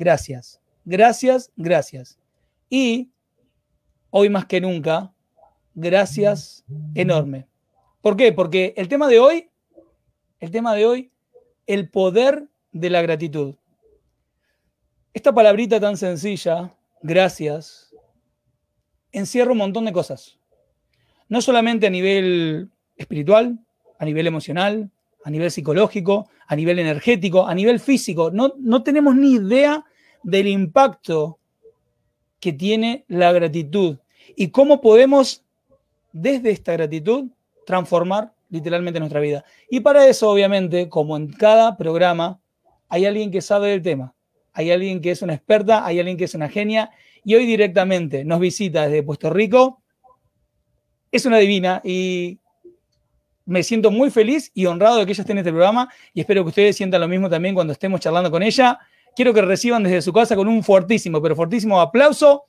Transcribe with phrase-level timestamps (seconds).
[0.00, 2.18] Gracias, gracias, gracias.
[2.70, 3.10] Y
[4.08, 5.12] hoy más que nunca,
[5.74, 6.64] gracias
[6.94, 7.46] enorme.
[8.00, 8.32] ¿Por qué?
[8.32, 9.50] Porque el tema de hoy,
[10.38, 11.10] el tema de hoy,
[11.66, 13.56] el poder de la gratitud.
[15.12, 17.94] Esta palabrita tan sencilla, gracias,
[19.12, 20.38] encierra un montón de cosas.
[21.28, 23.58] No solamente a nivel espiritual,
[23.98, 24.90] a nivel emocional,
[25.24, 28.30] a nivel psicológico, a nivel energético, a nivel físico.
[28.30, 29.84] No, no tenemos ni idea
[30.22, 31.38] del impacto
[32.40, 33.98] que tiene la gratitud
[34.36, 35.44] y cómo podemos,
[36.12, 37.26] desde esta gratitud,
[37.66, 39.44] transformar literalmente nuestra vida.
[39.68, 42.40] Y para eso, obviamente, como en cada programa,
[42.88, 44.14] hay alguien que sabe del tema,
[44.52, 46.90] hay alguien que es una experta, hay alguien que es una genia,
[47.24, 49.80] y hoy directamente nos visita desde Puerto Rico.
[51.12, 52.38] Es una divina y
[53.44, 56.44] me siento muy feliz y honrado de que ella esté en este programa y espero
[56.44, 58.78] que ustedes sientan lo mismo también cuando estemos charlando con ella
[59.14, 62.44] quiero que reciban desde su casa con un fortísimo, pero fortísimo aplauso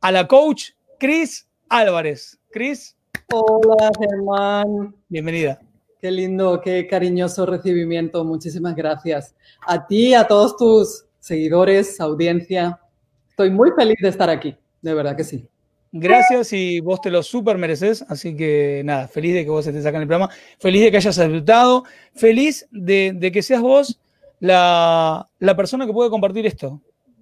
[0.00, 2.38] a la coach Cris Álvarez.
[2.50, 2.96] Cris.
[3.32, 4.94] Hola, Germán.
[5.08, 5.60] Bienvenida.
[6.00, 8.24] Qué lindo, qué cariñoso recibimiento.
[8.24, 9.34] Muchísimas gracias.
[9.66, 12.80] A ti, a todos tus seguidores, audiencia.
[13.28, 15.46] Estoy muy feliz de estar aquí, de verdad que sí.
[15.92, 19.84] Gracias y vos te lo súper mereces, así que nada, feliz de que vos estés
[19.84, 21.84] acá en el programa, feliz de que hayas disfrutado,
[22.14, 24.00] feliz de, de que seas vos
[24.40, 26.80] la, persona que puede compartir esto.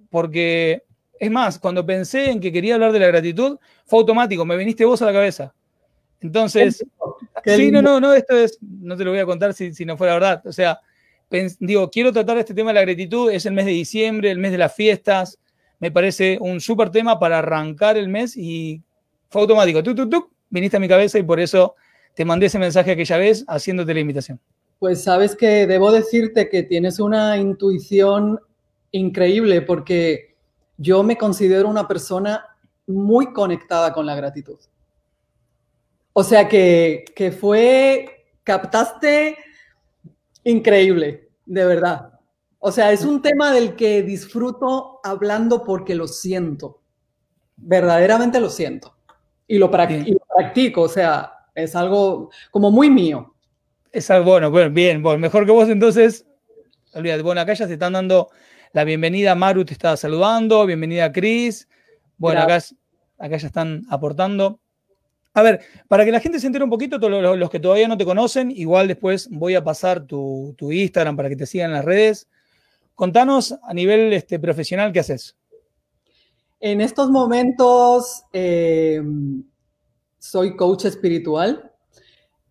[0.09, 0.83] Porque,
[1.19, 4.85] es más, cuando pensé en que quería hablar de la gratitud, fue automático, me viniste
[4.85, 5.53] vos a la cabeza.
[6.21, 6.85] Entonces,
[7.45, 10.13] sí, no, no, no, esto es, no te lo voy a contar si, no fuera
[10.13, 10.41] verdad.
[10.45, 10.79] O sea,
[11.59, 14.51] digo, quiero tratar este tema de la gratitud, es el mes de diciembre, el mes
[14.51, 15.37] de las fiestas,
[15.79, 18.81] me parece un súper tema para arrancar el mes y
[19.29, 21.75] fue automático, tú, tú, tú, viniste a mi cabeza y por eso
[22.15, 24.41] te mandé ese mensaje aquella vez haciéndote la invitación.
[24.79, 28.39] Pues sabes que debo decirte que tienes una intuición
[28.91, 30.37] increíble porque
[30.77, 32.45] yo me considero una persona
[32.87, 34.57] muy conectada con la gratitud.
[36.13, 39.37] O sea que, que fue, captaste
[40.43, 42.19] increíble, de verdad.
[42.59, 46.81] O sea, es un tema del que disfruto hablando porque lo siento.
[47.55, 48.95] Verdaderamente lo siento.
[49.47, 53.33] Y lo, y lo practico, o sea, es algo como muy mío.
[53.91, 56.25] Es algo bueno, bueno, bien, bueno, mejor que vos entonces.
[56.93, 58.29] Olvídate, bueno, acá ya se están dando
[58.71, 61.67] la bienvenida, Maru te está saludando, bienvenida Cris.
[62.17, 62.59] Bueno, acá,
[63.17, 64.59] acá ya están aportando.
[65.33, 67.97] A ver, para que la gente se entere un poquito, todos los, que todavía no
[67.97, 71.85] te conocen, igual después voy a pasar tu, Instagram para que te sigan en las
[71.85, 72.27] redes.
[72.93, 75.35] Contanos a nivel este, profesional qué haces.
[76.59, 79.01] En estos momentos eh,
[80.19, 81.71] soy coach espiritual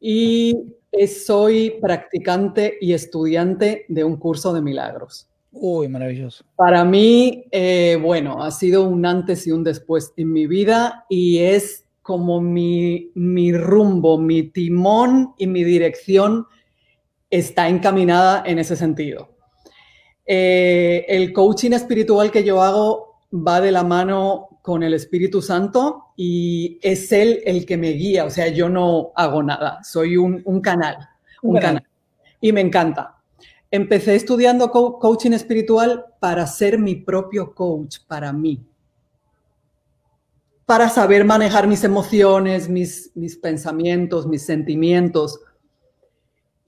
[0.01, 5.29] y soy practicante y estudiante de un curso de milagros.
[5.53, 6.45] Uy, maravilloso.
[6.57, 11.39] Para mí, eh, bueno, ha sido un antes y un después en mi vida y
[11.39, 16.47] es como mi, mi rumbo, mi timón y mi dirección
[17.31, 19.29] está encaminada en ese sentido.
[20.25, 26.13] Eh, el coaching espiritual que yo hago va de la mano con el Espíritu Santo
[26.17, 30.43] y es Él el que me guía, o sea, yo no hago nada, soy un,
[30.61, 31.09] canal,
[31.43, 31.87] un canal.
[32.41, 33.17] Y me encanta.
[33.71, 38.65] Empecé estudiando coaching espiritual para ser mi propio coach, para mí.
[40.65, 45.41] Para saber manejar mis emociones, mis, mis pensamientos, mis sentimientos.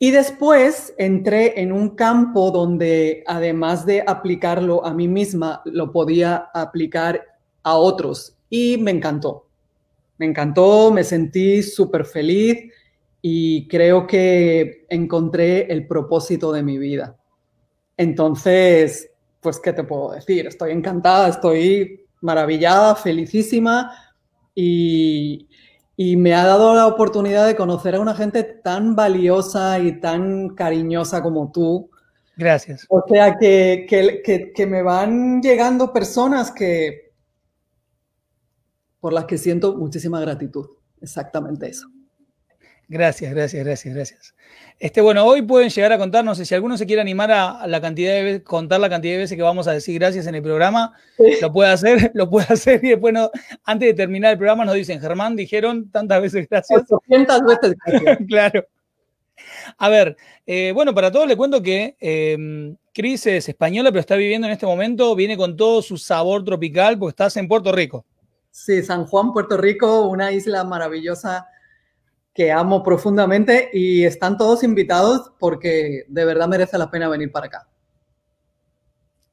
[0.02, 6.48] Y después entré en un campo donde además de aplicarlo a mí misma, lo podía
[6.54, 7.22] aplicar
[7.62, 9.46] a otros y me encantó.
[10.16, 12.72] Me encantó, me sentí súper feliz
[13.20, 17.14] y creo que encontré el propósito de mi vida.
[17.94, 19.10] Entonces,
[19.42, 20.46] pues, ¿qué te puedo decir?
[20.46, 23.92] Estoy encantada, estoy maravillada, felicísima
[24.54, 25.46] y,
[26.16, 31.22] me ha dado la oportunidad de conocer a una gente tan valiosa y tan cariñosa
[31.22, 31.90] como tú.
[32.36, 32.86] Gracias.
[32.88, 33.86] O sea, que,
[34.54, 37.10] que me van llegando personas que
[39.00, 40.68] por las que siento muchísima gratitud.
[41.00, 41.88] Exactamente eso.
[42.88, 44.34] Gracias, gracias, gracias, gracias.
[44.80, 47.66] Este, bueno, hoy pueden llegar a contar, no sé si alguno se quiere animar a,
[47.66, 50.34] la cantidad de veces, contar la cantidad de veces que vamos a decir gracias en
[50.34, 50.94] el programa,
[51.42, 53.14] lo puede hacer, lo puede hacer y después
[53.64, 56.82] antes de terminar el programa nos dicen, Germán, dijeron tantas veces gracias.
[56.90, 58.18] 800 veces gracias.
[58.28, 58.66] claro.
[59.76, 60.16] A ver,
[60.46, 64.54] eh, bueno, para todos les cuento que eh, Cris es española, pero está viviendo en
[64.54, 68.06] este momento, viene con todo su sabor tropical, porque estás en Puerto Rico.
[68.50, 71.46] Sí, San Juan, Puerto Rico, una isla maravillosa
[72.34, 77.46] que amo profundamente y están todos invitados porque de verdad merece la pena venir para
[77.46, 77.66] acá.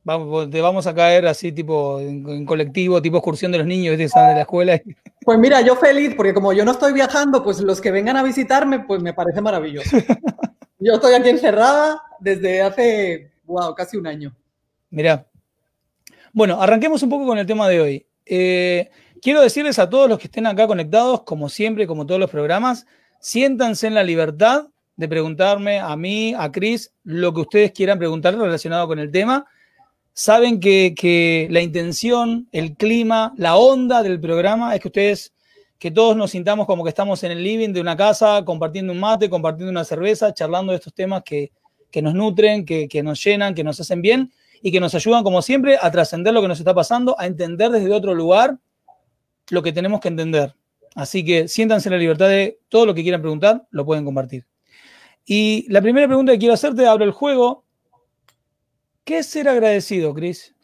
[0.04, 4.08] Vamos, te vamos a caer así tipo en, colectivo, tipo excursión de los niños de
[4.14, 4.82] la escuela.
[5.28, 8.24] Pues mira, yo feliz porque como yo no estoy viajando, pues los que vengan a
[8.24, 9.98] visitarme, pues me parece maravilloso.
[10.80, 14.34] Yo estoy aquí encerrada desde hace, wow, casi un año.
[14.90, 15.28] Mira.
[16.32, 18.06] Bueno, arranquemos un poco con el tema de hoy.
[18.26, 18.90] Eh,
[19.22, 22.86] Quiero decirles a todos los que estén acá conectados, como siempre, como todos los programas,
[23.20, 28.36] siéntanse en la libertad de preguntarme a mí, a Cris, lo que ustedes quieran preguntar
[28.36, 29.46] relacionado con el tema.
[30.14, 35.34] Saben que, la intención, el clima, la onda del programa es que ustedes,
[35.80, 39.00] que todos nos sintamos como que estamos en el living de una casa, compartiendo un
[39.00, 41.52] mate, compartiendo una cerveza, charlando de estos temas que,
[42.02, 44.32] nos nutren, que, que nos llenan, que nos hacen bien
[44.62, 47.72] y que nos ayudan, como siempre, a trascender lo que nos está pasando, a entender
[47.72, 48.58] desde otro lugar
[49.50, 50.56] lo que tenemos que entender.
[50.96, 54.48] Así que siéntanse en la libertad de todo lo que quieran preguntar, lo pueden compartir.
[55.26, 57.66] Y la primera pregunta que quiero hacerte, abro el juego.
[59.04, 60.56] ¿Qué es ser agradecido, Cris?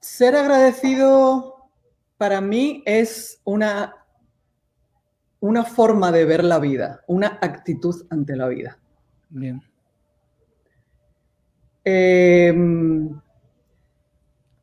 [0.00, 1.70] Ser agradecido
[2.18, 3.94] para mí es una,
[5.40, 8.78] una forma de ver la vida, una actitud ante la vida.
[9.28, 9.62] Bien.
[11.84, 12.52] Eh,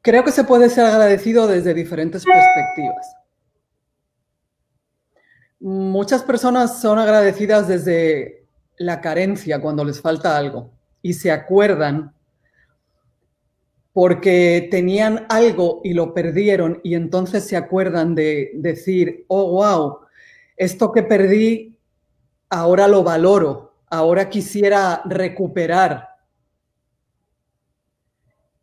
[0.03, 3.15] Creo que se puede ser agradecido desde diferentes perspectivas.
[5.61, 8.45] Muchas personas son agradecidas desde
[8.77, 12.13] la carencia cuando les falta algo y se acuerdan
[13.93, 19.99] porque tenían algo y lo perdieron y entonces se acuerdan de decir, oh, wow,
[20.57, 21.79] esto que perdí,
[22.49, 26.09] ahora lo valoro, ahora quisiera recuperar.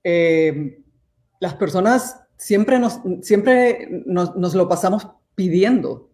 [0.04, 0.79] Eh,
[1.40, 6.08] las personas siempre nos, siempre nos, lo pasamos pidiendo.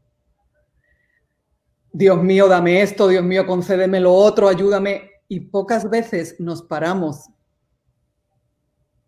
[1.92, 5.10] Dios mío, dame esto, Dios mío, concédeme lo otro, ayúdame.
[5.28, 7.28] Y pocas veces nos paramos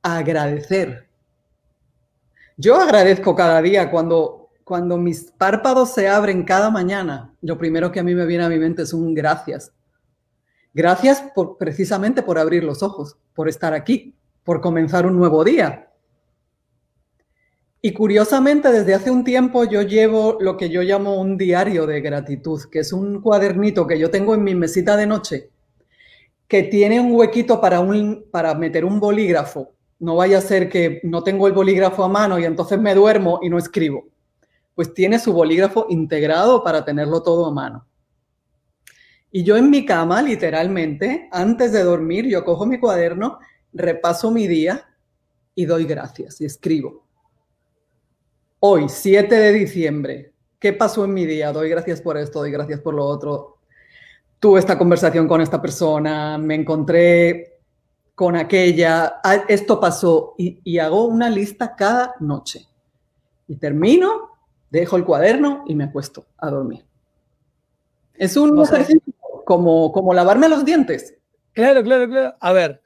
[0.02, 1.08] a agradecer.
[2.56, 7.32] Yo agradezco cada día cuando, cuando mis párpados se abren cada mañana.
[7.40, 9.72] Lo primero que a mí me viene a mi mente es un gracias.
[10.74, 15.87] Gracias por, precisamente por abrir los ojos, por estar aquí, por comenzar un nuevo día.
[17.80, 22.00] Y curiosamente, desde hace un tiempo yo llevo lo que yo llamo un diario de
[22.00, 25.50] gratitud, que es un cuadernito que yo tengo en mi mesita de noche,
[26.48, 29.74] que tiene un huequito para, un, para meter un bolígrafo.
[30.00, 33.38] No vaya a ser que no tengo el bolígrafo a mano y entonces me duermo
[33.42, 34.08] y no escribo.
[34.74, 37.86] Pues tiene su bolígrafo integrado para tenerlo todo a mano.
[39.30, 43.38] Y yo en mi cama, literalmente, antes de dormir, yo cojo mi cuaderno,
[43.72, 44.88] repaso mi día
[45.54, 47.07] y doy gracias y escribo
[48.60, 51.52] Hoy, 7 de diciembre, ¿qué pasó en mi día?
[51.52, 53.58] Doy gracias por esto, doy gracias por lo otro.
[54.40, 57.60] Tuve esta conversación con esta persona, me encontré
[58.16, 62.66] con aquella, ah, esto pasó y, hago una lista cada noche.
[63.46, 64.30] Y termino,
[64.70, 66.84] dejo el cuaderno y me acuesto a dormir.
[68.14, 71.14] Es un ejercicio como, como lavarme los dientes.
[71.52, 72.34] Claro, claro, claro.
[72.40, 72.82] A ver,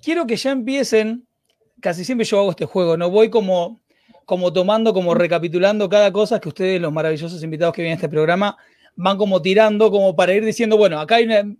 [0.00, 1.26] quiero que ya empiecen,
[1.80, 3.80] casi siempre yo hago este juego, no voy como
[4.26, 8.08] como tomando, como recapitulando cada cosa que ustedes, los maravillosos invitados que vienen a este
[8.08, 8.56] programa,
[8.96, 11.54] van como tirando, como para ir diciendo, bueno, acá hay una,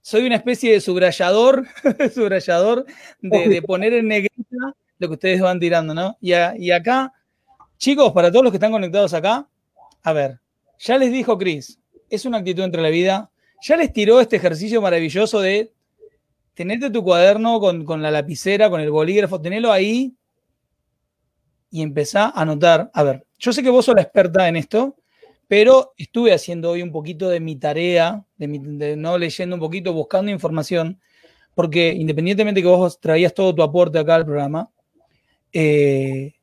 [0.00, 1.66] soy una especie de subrayador,
[2.14, 2.86] subrayador
[3.20, 6.16] de, poner en negrita lo que ustedes van tirando, ¿no?
[6.20, 7.12] Y, y, acá,
[7.78, 9.48] chicos, para todos los que están conectados acá,
[10.04, 10.38] a ver,
[10.78, 13.28] ya les dijo Chris, es una actitud entre la vida,
[13.60, 15.72] ya les tiró este ejercicio maravilloso de
[16.54, 20.14] tenerte tu cuaderno con, con la lapicera, con el bolígrafo, tenerlo ahí
[21.74, 22.88] y empezá a anotar.
[22.94, 24.94] A ver, yo sé que vos sos la experta en esto,
[25.48, 30.30] pero estuve haciendo hoy un poquito de mi tarea, de, no leyendo un poquito, buscando
[30.30, 31.00] información,
[31.52, 34.70] porque independientemente que vos traías todo tu aporte acá al programa,
[35.52, 36.34] eh,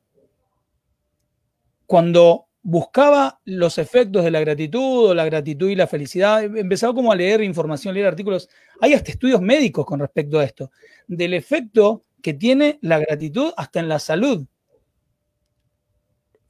[1.86, 7.10] cuando buscaba los efectos de la gratitud o la gratitud y la felicidad, empezaba como
[7.10, 8.50] a leer información, leer artículos.
[8.82, 10.70] Hay hasta estudios médicos con respecto a esto,
[11.06, 14.46] del efecto que tiene la gratitud hasta en la salud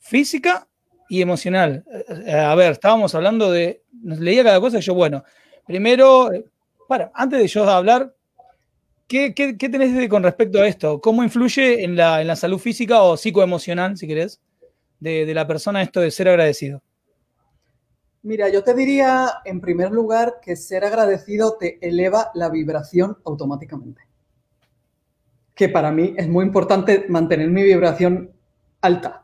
[0.03, 0.69] física
[1.09, 1.85] y emocional.
[2.27, 5.25] Eh, a ver, estábamos hablando de, leía cada cosa y yo, bueno,
[5.67, 6.45] primero, eh,
[6.89, 8.15] para, antes de yo hablar,
[9.07, 11.01] ¿qué, qué, tenés con respecto a esto?
[11.01, 14.41] ¿Cómo influye en la, en la salud física o psicoemocional, si querés,
[15.01, 16.83] de, de la persona esto de ser agradecido?
[18.23, 24.03] Mira, yo te diría en primer lugar que ser agradecido te eleva la vibración automáticamente.
[25.55, 28.31] Que para mí es muy importante mantener mi vibración
[28.81, 29.22] alta.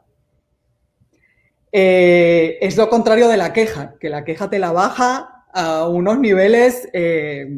[1.72, 6.18] Eh, es lo contrario de la queja, que la queja te la baja a unos
[6.18, 7.48] niveles eh,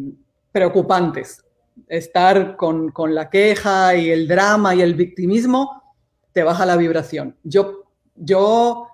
[0.53, 1.45] preocupantes.
[1.89, 5.83] Estar con, con, la queja y el drama y el victimismo
[6.33, 7.37] te baja la vibración.
[7.43, 8.89] Yo, yo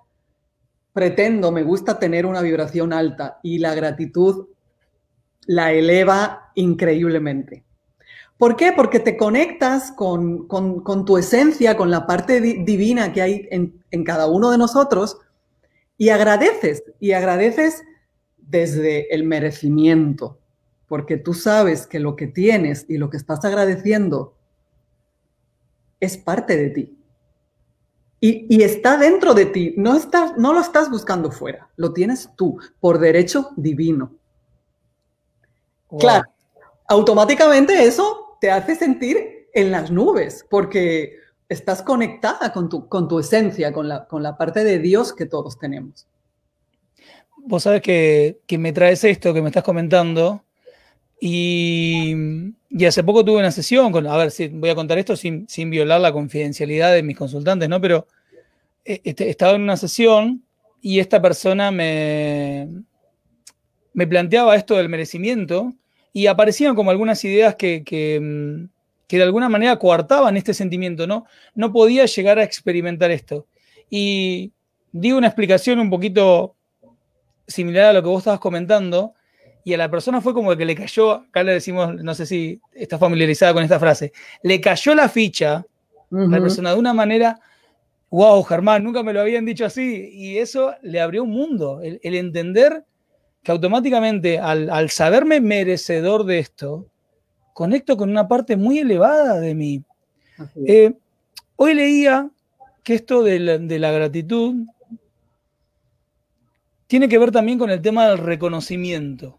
[0.92, 4.46] pretendo, me gusta tener una vibración alta y la gratitud
[5.46, 7.64] la eleva increíblemente.
[8.38, 8.72] ¿Por qué?
[8.72, 10.46] Porque te conectas con,
[11.06, 15.18] tu esencia, con la parte divina que hay en, en cada uno de nosotros
[15.98, 17.82] y agradeces, y agradeces
[18.36, 20.38] desde el merecimiento,
[20.86, 24.36] porque tú sabes que lo que tienes y lo que estás agradeciendo
[25.98, 26.92] es parte de ti.
[28.18, 32.58] Y, está dentro de ti, no, estás, no lo estás buscando fuera, lo tienes tú
[32.80, 34.14] por derecho divino.
[35.98, 36.24] Claro,
[36.88, 43.18] automáticamente eso te hace sentir en las nubes, porque estás conectada con tu, con tu
[43.18, 46.06] esencia, con la, con la parte de Dios que todos tenemos.
[47.36, 50.42] Vos sabes que, que me traes esto que me estás comentando,
[51.20, 52.14] y,
[52.86, 55.70] hace poco tuve una sesión con, a ver si voy a contar esto sin, sin
[55.70, 57.80] violar la confidencialidad de mis consultantes, ¿no?
[57.80, 58.06] Pero
[58.84, 60.44] eh, este, estaba en una sesión
[60.82, 62.68] y esta persona me,
[63.92, 65.72] me planteaba esto del merecimiento
[66.12, 68.68] y aparecían como algunas ideas que, que, mm,
[69.06, 71.26] que, de alguna manera coartaban este sentimiento, ¿no?
[71.54, 73.46] No podía llegar a experimentar esto.
[73.88, 74.52] Y
[74.92, 76.56] di una explicación un poquito
[77.46, 79.14] similar a lo que vos estabas comentando,
[79.66, 82.60] y a la persona fue como que le cayó, acá le decimos, no sé si
[82.72, 85.64] está familiarizada con esta frase, le cayó la ficha a
[86.10, 87.40] la persona de una manera,
[88.10, 91.98] wow, Germán, nunca me lo habían dicho así, y eso le abrió un mundo, el,
[92.14, 92.84] entender
[93.42, 96.86] que automáticamente al, saberme merecedor de esto,
[97.56, 99.82] conecto con una parte muy elevada de mí.
[100.66, 100.92] Eh,
[101.56, 102.28] hoy leía
[102.84, 104.56] que esto de la gratitud
[106.86, 109.38] tiene que ver también con el tema del reconocimiento.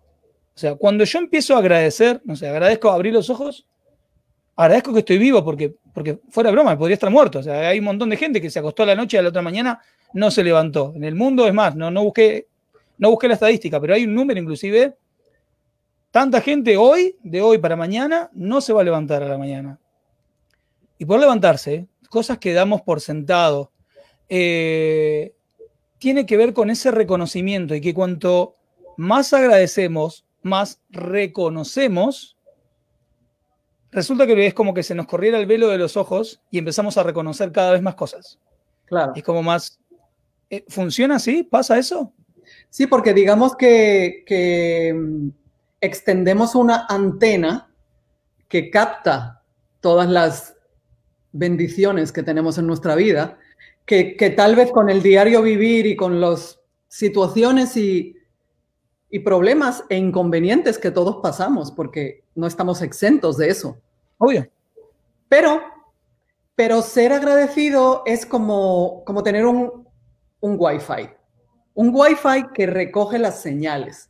[0.55, 3.67] O sea, cuando yo empiezo a agradecer, no sé, agradezco abrir los ojos,
[4.55, 7.37] agradezco que estoy vivo porque, porque fuera de broma, podría estar muerto.
[7.37, 9.21] O sea, hay un montón de gente que se acostó a la noche y a
[9.21, 9.79] la otra mañana
[10.13, 10.91] no se levantó.
[10.95, 12.47] En el mundo, es más, no, no, busqué,
[12.97, 14.95] no busqué la estadística, pero hay un número inclusive.
[16.11, 19.79] Tanta gente hoy, de hoy para mañana, no se va a levantar a la mañana.
[20.97, 23.71] Y por levantarse, cosas que damos por sentado,
[24.29, 25.35] eh,
[25.99, 28.55] tiene que ver con ese reconocimiento y que cuanto
[28.95, 32.37] más agradecemos, más reconocemos,
[33.91, 36.97] resulta que es como que se nos corriera el velo de los ojos y empezamos
[36.97, 38.39] a reconocer cada vez más cosas.
[38.85, 39.13] Claro.
[39.15, 39.79] Es como más...
[40.49, 41.43] Eh, ¿Funciona así?
[41.43, 42.13] ¿Pasa eso?
[42.69, 44.95] Sí, porque digamos que, que
[45.81, 47.69] extendemos una antena
[48.47, 49.43] que capta
[49.81, 50.55] todas las
[51.31, 53.37] bendiciones que tenemos en nuestra vida,
[53.85, 58.17] que, que, tal vez con el diario vivir y con las situaciones y,
[59.09, 63.77] y problemas e inconvenientes que todos pasamos, porque no estamos exentos de eso.
[64.17, 64.49] Obvio.
[65.29, 65.61] Pero,
[66.55, 69.87] pero ser agradecido es como, como tener un,
[70.39, 71.09] un Wi-Fi.
[71.73, 74.06] Un Wi-Fi que recoge las señales.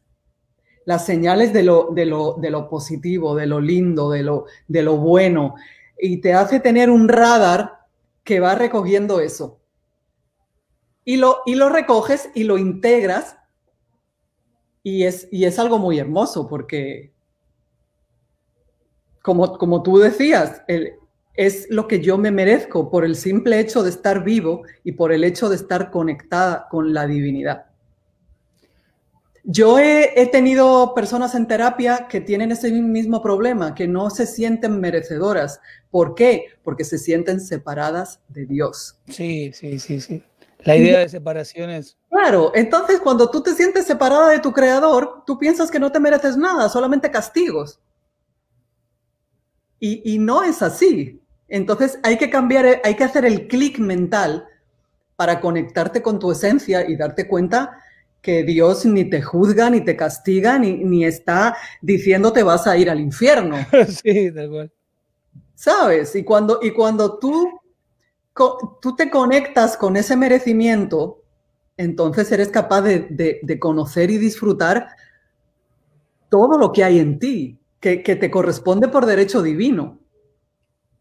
[0.87, 4.83] Las señales de lo, de lo, de lo positivo, de lo lindo, de lo, de
[4.83, 5.55] lo bueno.
[5.99, 7.81] Y te hace tener un radar
[8.23, 9.59] que va recogiendo eso.
[11.03, 13.37] Y lo, y lo recoges y lo integras
[14.81, 17.11] y es, y es algo muy hermoso porque,
[19.21, 20.63] como, como tú decías,
[21.33, 25.11] es lo que yo me merezco por el simple hecho de estar vivo y por
[25.11, 27.66] el hecho de estar conectada con la divinidad.
[29.49, 34.27] Yo he, he, tenido personas en terapia que tienen ese mismo problema, que no se
[34.27, 35.61] sienten merecedoras.
[35.89, 36.47] ¿Por qué?
[36.63, 38.99] Porque se sienten separadas de Dios.
[39.07, 40.21] Sí, sí, sí, sí.
[40.65, 41.97] La idea de separación es...
[42.09, 46.01] Claro, entonces cuando tú te sientes separada de tu creador, tú piensas que no te
[46.01, 47.79] mereces nada, solamente castigos.
[49.79, 51.21] Y, no es así.
[51.47, 54.45] Entonces hay que cambiar, hay que hacer el clic mental
[55.15, 57.81] para conectarte con tu esencia y darte cuenta
[58.27, 62.75] que Dios ni te juzga, ni te castiga, ni, ni está diciendo te vas a
[62.75, 63.55] ir al infierno.
[63.87, 64.73] sí, de acuerdo.
[65.55, 66.13] ¿Sabes?
[66.13, 67.61] Y cuando, y cuando tú
[68.81, 71.23] tú te conectas con ese merecimiento,
[71.77, 74.89] entonces eres capaz de, conocer y disfrutar
[76.29, 79.99] todo lo que hay en ti, que, te corresponde por derecho divino.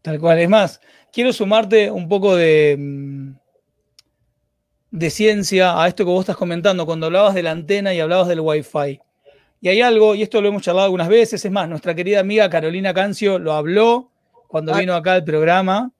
[0.01, 0.39] Tal cual.
[0.39, 0.79] Es más,
[1.11, 3.31] quiero sumarte un poco de, mm,
[4.91, 8.27] de ciencia a esto que vos estás comentando, cuando hablabas de la antena y hablabas
[8.27, 8.99] del Wi-Fi.
[9.59, 12.49] Y hay algo, y esto lo hemos charlado algunas veces, es más, nuestra querida amiga
[12.49, 14.11] Carolina Cancio lo habló
[14.47, 15.91] cuando vino acá al programa.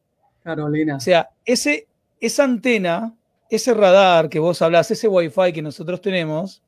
[0.44, 0.98] Carolina.
[0.98, 1.88] O sea, ese,
[2.20, 3.14] esa antena
[3.50, 6.62] ese radar que vos hablas, ese Wi-Fi que nosotros tenemos,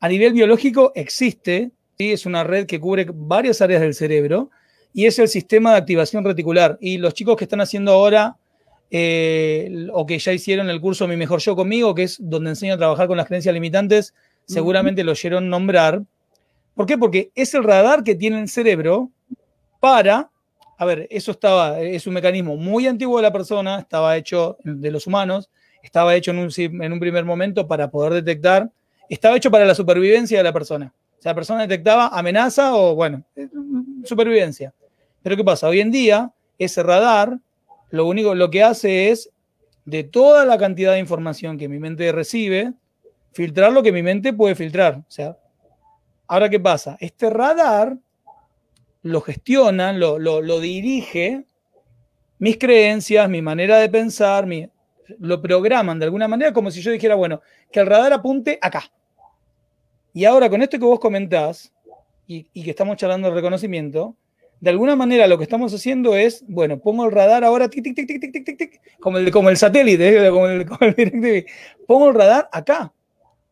[0.00, 2.12] a nivel biológico existe, ¿sí?
[2.12, 4.50] es una red que cubre varias áreas del cerebro
[4.92, 6.78] y es el sistema de activación reticular.
[6.80, 8.36] Y los chicos que están haciendo ahora
[8.90, 12.74] eh, o que ya hicieron el curso Mi Mejor Yo conmigo, que es donde enseño
[12.74, 14.14] a trabajar con las creencias limitantes,
[14.46, 16.02] seguramente lo oyeron nombrar.
[16.74, 16.98] ¿Por qué?
[16.98, 19.10] Porque es el radar que tiene el cerebro
[19.80, 20.30] para,
[20.78, 24.90] a ver, eso estaba, es un mecanismo muy antiguo de la persona, estaba hecho de
[24.90, 25.50] los humanos,
[25.82, 28.70] estaba hecho en un, primer momento para poder detectar,
[29.08, 30.92] estaba hecho para la supervivencia de la persona.
[31.18, 33.48] O sea, la persona detectaba amenaza o, bueno, eh,
[34.04, 34.72] supervivencia.
[35.22, 35.68] Pero ¿qué pasa?
[35.68, 37.38] Hoy en día, ese radar,
[37.94, 39.30] lo único, lo que hace es,
[39.84, 42.72] de toda la cantidad de información que mi mente recibe,
[43.32, 44.96] filtrar lo que mi mente puede filtrar.
[44.96, 45.38] O sea,
[46.26, 46.96] ahora ¿qué pasa?
[46.98, 47.96] Este radar
[49.02, 51.44] lo gestiona, lo, lo, lo dirige
[52.38, 54.68] mis creencias, mi manera de pensar, mi,
[55.18, 58.90] lo programan de alguna manera como si yo dijera, bueno, que el radar apunte acá.
[60.12, 61.72] Y ahora con esto que vos comentás
[62.26, 64.16] y, que estamos charlando de reconocimiento,
[64.64, 67.94] de alguna manera lo que estamos haciendo es, bueno, pongo el radar ahora, tic, tic,
[67.94, 71.46] tic, tic, tic, tic, tic, como el, como el satélite, el, como el
[71.86, 72.92] pongo el radar acá.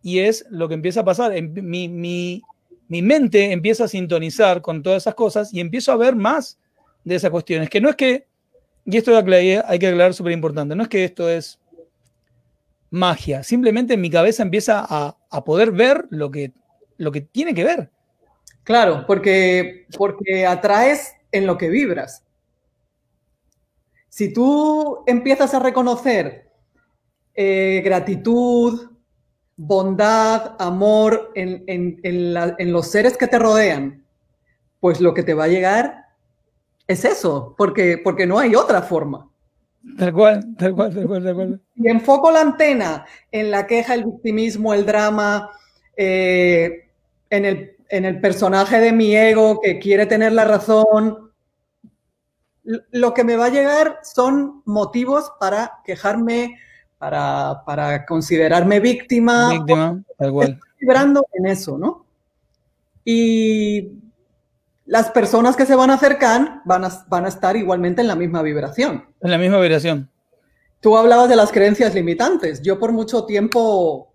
[0.03, 1.33] Y es lo que empieza a pasar.
[1.43, 2.43] Mi, mi,
[2.89, 6.59] mi mente empieza a sintonizar con todas esas cosas y empiezo a ver más
[7.05, 7.69] de esas cuestiones.
[7.69, 8.27] Que no es que
[8.85, 11.61] y esto hay que aclarar súper importante, no es que esto es
[12.91, 16.53] magia, simplemente en mi cabeza empieza a, poder ver lo que
[17.33, 17.91] tiene que ver.
[18.65, 22.25] Claro, porque, porque atraes en lo que vibras.
[24.09, 26.51] Si tú empiezas a reconocer
[27.35, 28.91] eh, gratitud,
[29.57, 34.05] bondad, amor en, en, los seres que te rodean,
[34.81, 36.07] pues lo que te va a llegar
[36.87, 39.31] es eso, porque, porque no hay otra forma.
[39.99, 41.61] Tal cual, tal cual, tal cual, tal cual.
[41.77, 45.51] Y enfoco la antena en la queja, el victimismo, el drama,
[45.97, 46.91] eh,
[47.31, 51.31] en, el, en el personaje de mi ego que quiere tener la razón.
[52.65, 56.59] Lo que me va a llegar son motivos para quejarme,
[56.97, 59.51] para, para considerarme víctima.
[59.51, 60.49] Víctima, tal cual.
[60.49, 62.07] Estoy vibrando en eso, ¿no?
[63.05, 63.91] Y
[64.87, 68.17] las personas que se van a acercar van a, van a estar igualmente en la
[68.17, 69.05] misma vibración.
[69.21, 70.09] En la misma vibración.
[70.81, 72.63] Tú hablabas de las creencias limitantes.
[72.63, 74.12] Yo por mucho tiempo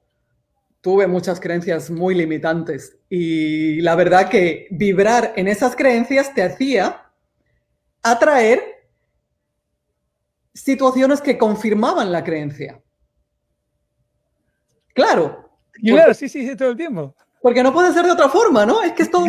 [0.87, 7.11] tuve muchas creencias muy limitantes y la verdad que vibrar en esas creencias te hacía
[8.01, 8.61] atraer
[10.53, 12.81] situaciones que confirmaban la creencia.
[14.93, 15.49] Claro.
[15.73, 17.13] Claro, sí, sí, sí, todo el tiempo.
[17.41, 18.81] Porque no puede ser de otra forma, ¿no?
[18.81, 19.25] Es que es todo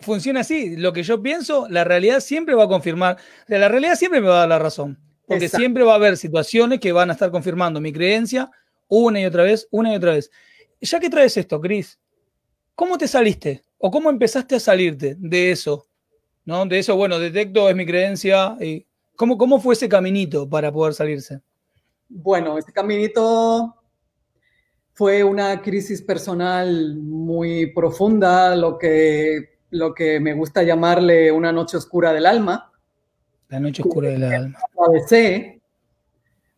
[0.00, 0.76] funciona así.
[0.76, 3.16] Lo que yo pienso, la realidad siempre va a confirmar.
[3.46, 4.98] la realidad siempre me va a dar la razón.
[5.26, 8.50] Porque siempre va a haber situaciones que van a estar confirmando mi creencia
[8.88, 10.30] una y otra vez, una y otra vez.
[10.80, 11.98] Ya que traes esto, Cris,
[12.74, 13.62] ¿cómo te saliste?
[13.78, 15.86] ¿O cómo empezaste a salirte de eso?
[16.44, 16.64] ¿No?
[16.66, 18.56] De eso, bueno, detecto, es mi creencia.
[18.60, 21.40] Y ¿cómo, ¿Cómo fue ese caminito para poder salirse?
[22.08, 23.74] Bueno, ese caminito
[24.94, 31.76] fue una crisis personal muy profunda, lo que lo que me gusta llamarle una noche
[31.76, 32.72] oscura del alma.
[33.48, 34.58] La noche oscura del alma.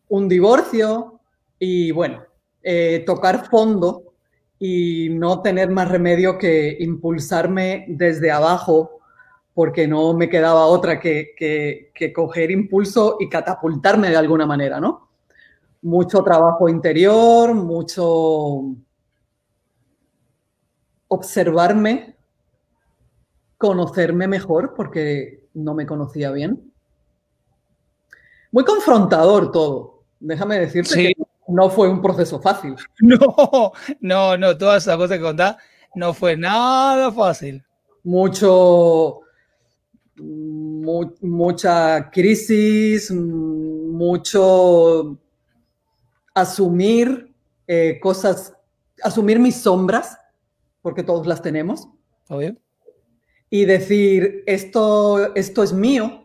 [0.09, 1.18] un divorcio
[1.59, 2.23] y bueno,
[2.63, 4.13] eh, tocar fondo
[4.57, 8.99] y no tener más remedio que impulsarme desde abajo
[9.53, 15.09] porque no me quedaba otra que, que, coger impulso y catapultarme de alguna manera, ¿no?
[15.81, 18.75] Mucho trabajo interior, mucho
[21.09, 22.15] observarme
[23.59, 26.71] conocerme mejor porque no me conocía bien.
[28.51, 30.05] Muy confrontador todo.
[30.19, 31.18] Déjame decirte que
[31.49, 32.75] no fue un proceso fácil.
[33.01, 35.57] No, no, no, toda esa cosa que contás
[35.95, 37.63] no fue nada fácil.
[38.03, 39.21] Mucho,
[40.15, 45.17] mucha crisis, mucho
[46.33, 47.33] asumir
[47.67, 48.53] eh, cosas,
[49.03, 50.17] asumir mis sombras,
[50.81, 51.87] porque todos las tenemos.
[52.29, 52.59] bien
[53.49, 56.23] y decir, esto, esto es mío,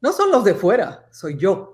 [0.00, 1.71] no son los de fuera, soy yo.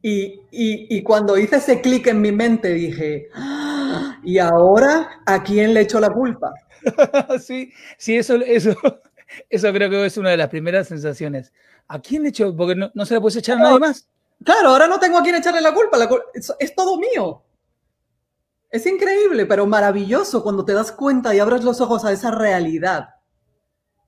[0.00, 5.80] Y, cuando hice ese clic en mi mente dije, ah, ¿y ahora a quién le
[5.80, 6.52] echo la culpa?
[7.40, 8.74] sí, sí, eso, eso,
[9.50, 11.52] eso creo que es una de las primeras sensaciones.
[11.88, 12.54] ¿A quién le echo?
[12.54, 14.06] Porque no, se la puedes echar a nadie más.
[14.44, 15.98] Claro, ahora no tengo a quién echarle la culpa,
[16.34, 17.42] es, todo mío.
[18.70, 23.16] Es increíble, pero maravilloso cuando te das cuenta y abres los ojos a esa realidad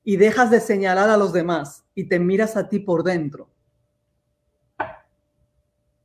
[0.05, 3.49] y dejas de señalar a los demás y te miras a ti por dentro.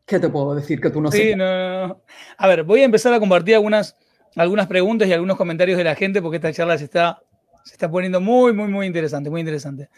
[0.05, 2.01] ¿Qué te puedo decir que tú no sí, No,
[2.37, 3.95] A ver, voy a empezar a compartir algunas,
[4.35, 7.21] algunas preguntas y algunos comentarios de la gente porque esta charla se está,
[7.63, 9.89] se está poniendo muy, muy, muy interesante, muy interesante.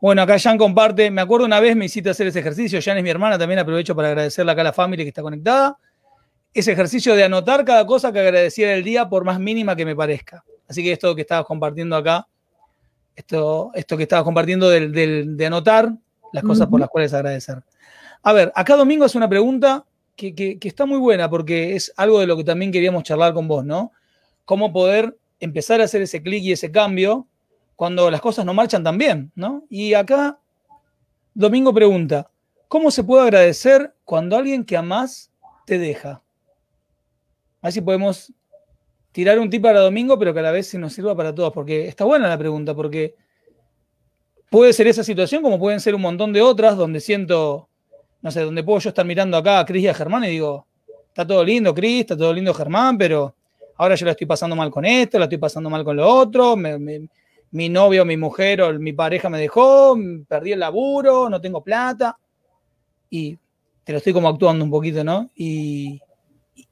[0.00, 3.04] Bueno, acá Jan comparte, me acuerdo una vez me hiciste hacer ese ejercicio, Jan es
[3.04, 5.78] mi hermana, también aprovecho para agradecerle acá a la familia que está conectada.
[6.52, 9.94] Ese ejercicio de anotar cada cosa que agradecía del día, por más mínima que me
[9.94, 10.44] parezca.
[10.68, 12.26] Así que esto que estabas compartiendo acá,
[13.14, 15.92] esto, esto que estabas compartiendo de anotar
[16.32, 17.62] las cosas por las cuales agradecer.
[18.22, 19.84] A ver, acá Domingo es una pregunta
[20.16, 23.64] que, está muy buena porque es algo de lo que también queríamos charlar con vos,
[23.64, 23.92] ¿no?
[24.44, 27.26] Cómo poder empezar a hacer ese clic y ese cambio
[27.74, 29.64] cuando las cosas no marchan tan bien, ¿no?
[29.68, 30.38] Y acá
[31.34, 32.30] Domingo pregunta,
[32.68, 35.32] ¿cómo se puede agradecer cuando alguien que amás
[35.66, 36.22] te deja?
[37.60, 38.32] A ver si podemos
[39.10, 41.52] tirar un tip para Domingo, pero que a la vez se nos sirva para todos,
[41.52, 43.16] porque está buena la pregunta, porque
[44.48, 47.68] puede ser esa situación como pueden ser un montón de otras donde siento
[48.22, 50.66] no sé, donde puedo yo estar mirando acá a Cris y a Germán y digo,
[51.08, 53.34] está todo lindo, Cris, está todo lindo, Germán, pero
[53.76, 56.56] ahora yo la estoy pasando mal con esto, la estoy pasando mal con lo otro,
[56.56, 62.16] mi novio, mi mujer o mi pareja me dejó, perdí el laburo, no tengo plata.
[63.10, 63.36] Y
[63.84, 65.28] te lo estoy como actuando un poquito, ¿no?
[65.36, 66.00] Y,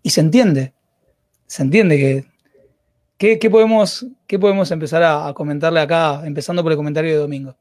[0.04, 0.72] se entiende,
[1.46, 2.24] se entiende
[3.18, 7.56] que, ¿qué, podemos, qué podemos empezar a comentarle acá, empezando por el comentario de Domingo?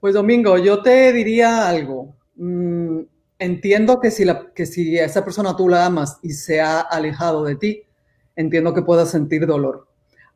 [0.00, 2.14] Pues Domingo, yo te diría algo.
[2.36, 3.00] Mm,
[3.38, 6.80] entiendo que si, la, que si a esa persona tú la amas y se ha
[6.80, 7.82] alejado de ti,
[8.36, 9.86] entiendo que puedas sentir dolor.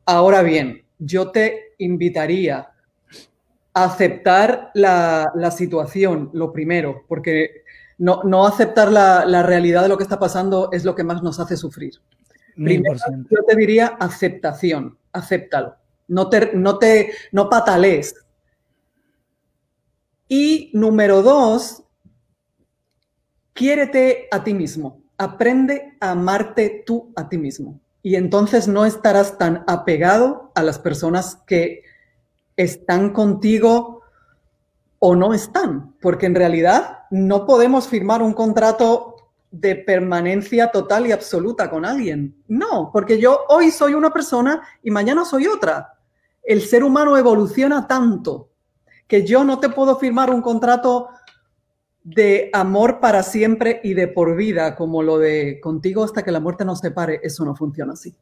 [0.05, 2.69] Ahora bien, yo te invitaría
[3.73, 7.63] a aceptar la, situación, lo primero, porque
[7.97, 11.39] no, no aceptar la, realidad de lo que está pasando es lo que más nos
[11.39, 11.93] hace sufrir.
[12.55, 12.97] Primero,
[13.29, 15.75] yo te diría aceptación, acéptalo.
[16.07, 18.15] No te, no te, no patalees.
[20.27, 21.83] Y número dos,
[23.59, 27.81] quiérete a ti mismo, aprende a amarte tú a ti mismo.
[28.01, 31.83] Y entonces no estarás tan apegado a las personas que
[32.55, 34.01] están contigo
[34.99, 39.15] o no están, porque en realidad no podemos firmar un contrato
[39.51, 42.41] de permanencia total y absoluta con alguien.
[42.47, 45.99] No, porque yo hoy soy una persona y mañana soy otra.
[46.43, 48.51] El ser humano evoluciona tanto
[49.05, 51.09] que yo no te puedo firmar un contrato
[52.15, 56.39] de amor para siempre y de por vida, como lo de contigo hasta que la
[56.39, 58.15] muerte nos separe, eso no funciona así.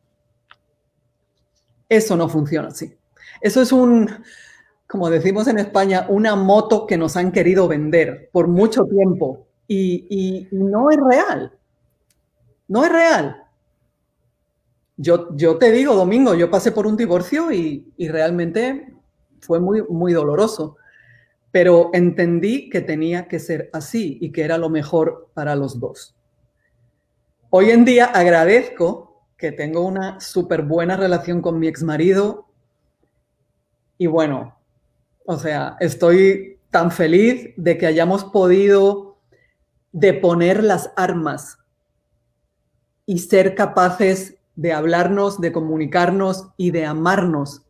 [1.88, 2.94] Eso no funciona así.
[3.40, 4.10] Eso es un,
[4.88, 10.48] como decimos en España, una moto que nos han querido vender por mucho tiempo y,
[10.52, 11.54] no es real.
[12.68, 13.44] No es real.
[14.98, 18.94] Yo, yo te digo, Domingo, yo pasé por un divorcio y, y realmente
[19.40, 20.76] fue muy, muy doloroso
[21.60, 26.16] pero entendí que tenía que ser así y que era lo mejor para los dos.
[27.50, 32.46] Hoy en día agradezco que tengo una súper buena relación con mi ex marido
[33.98, 34.56] y bueno,
[35.26, 39.18] o sea, estoy tan feliz de que hayamos podido
[39.92, 41.58] deponer las armas
[43.08, 47.64] y ser capaces de hablarnos, de comunicarnos y de amarnos.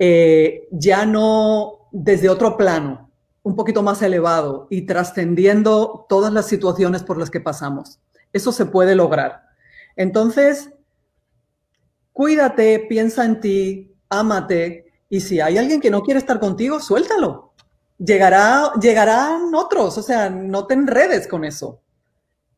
[0.00, 3.10] Eh, ya no desde otro plano,
[3.42, 7.98] un poquito más elevado y trascendiendo todas las situaciones por las que pasamos.
[8.32, 9.42] Eso se puede lograr.
[9.96, 10.70] Entonces,
[12.12, 17.52] cuídate, piensa en ti, ámate y si hay alguien que no quiere estar contigo, suéltalo.
[17.98, 21.80] Llegará, llegarán otros, o sea, no te enredes con eso.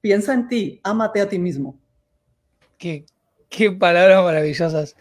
[0.01, 1.79] Piensa en ti, ámate a ti mismo.
[2.77, 3.07] Qué,
[3.49, 4.97] qué palabras maravillosas,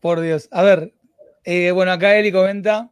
[0.00, 0.48] por Dios.
[0.50, 0.92] A ver,
[1.44, 2.90] eh, bueno, acá Eli comenta,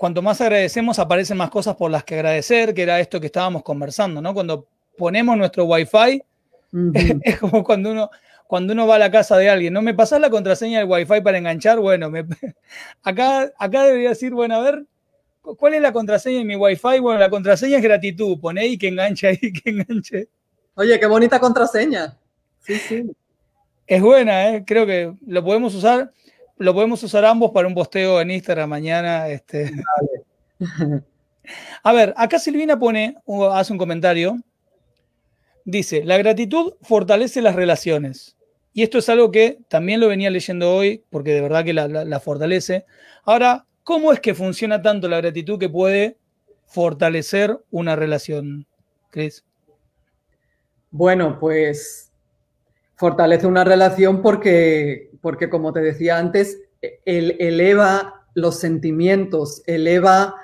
[0.00, 3.62] cuanto más agradecemos, aparecen más cosas por las que agradecer, que era esto que estábamos
[3.62, 4.32] conversando, ¿no?
[4.32, 6.22] Cuando ponemos nuestro Wi-Fi,
[7.22, 8.10] es como cuando uno,
[8.46, 9.82] cuando uno va a la casa de alguien, ¿no?
[9.82, 11.80] ¿Me pasás la contraseña del Wi-Fi para enganchar?
[11.80, 12.10] Bueno,
[13.02, 14.86] acá, acá debería decir, bueno, a ver,
[15.42, 16.98] ¿cuál es la contraseña de mi Wi-Fi?
[17.00, 20.28] Bueno, la contraseña es gratitud, pone ahí que enganche ahí, que enganche.
[20.76, 22.16] Oye, qué bonita contraseña.
[22.60, 23.04] Sí, sí.
[23.86, 24.64] Es buena, ¿eh?
[24.66, 26.10] Creo que lo podemos usar
[26.60, 29.28] lo podemos usar ambos para un posteo en Instagram mañana.
[29.28, 29.72] Este.
[31.82, 33.16] A ver, acá Silvina pone,
[33.52, 34.36] hace un comentario
[35.64, 38.36] Dice, la gratitud fortalece las relaciones.
[38.72, 42.20] Y esto es algo que también lo venía leyendo hoy, porque de verdad que la,
[42.20, 42.86] fortalece.
[43.24, 46.16] Ahora, ¿cómo es que funciona tanto la gratitud que puede
[46.66, 48.66] fortalecer una relación,
[49.10, 49.44] Cris?
[50.90, 52.10] Bueno, pues
[52.96, 56.58] fortalece una relación porque, porque como te decía antes,
[57.04, 60.36] eleva los sentimientos, eleva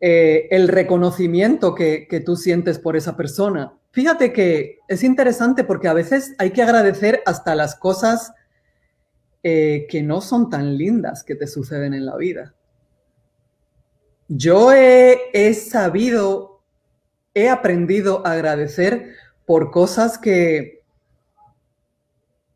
[0.00, 3.72] eh, el reconocimiento que, tú sientes por esa persona.
[3.90, 8.32] Fíjate que es interesante porque a veces hay que agradecer hasta las cosas
[9.42, 12.54] eh, que no son tan lindas que te suceden en la vida.
[14.28, 16.60] Yo he, sabido,
[17.34, 19.14] he aprendido a agradecer
[19.46, 20.82] por cosas que,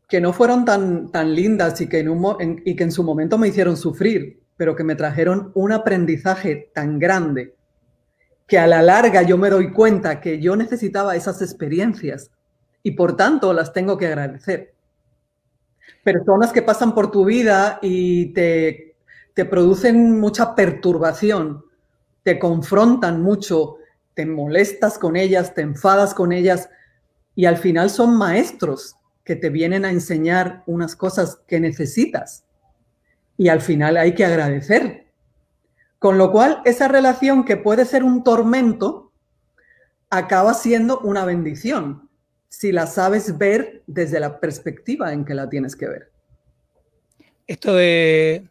[0.09, 3.47] que no fueron tan, tan lindas y que, en y que en su momento me
[3.47, 7.55] hicieron sufrir pero que me trajeron un aprendizaje tan grande
[8.45, 12.29] que a la larga yo me doy cuenta que yo necesitaba esas experiencias
[12.83, 14.73] y por tanto las tengo que agradecer.
[16.03, 18.97] Personas que pasan por tu vida y te,
[19.33, 21.63] te producen mucha perturbación,
[22.23, 23.77] te confrontan mucho,
[24.13, 26.69] te molestas con ellas, te enfadas con ellas
[27.33, 28.97] y al final son maestros
[29.29, 32.45] que te vienen a enseñar unas cosas que necesitas
[33.37, 35.05] y al final hay que agradecer.
[35.99, 39.11] Con lo cual, esa relación que puede ser un tormento,
[40.09, 42.09] acaba siendo una bendición,
[42.47, 46.11] si la sabes ver desde la perspectiva en que la tienes que ver.
[47.45, 48.47] Esto de,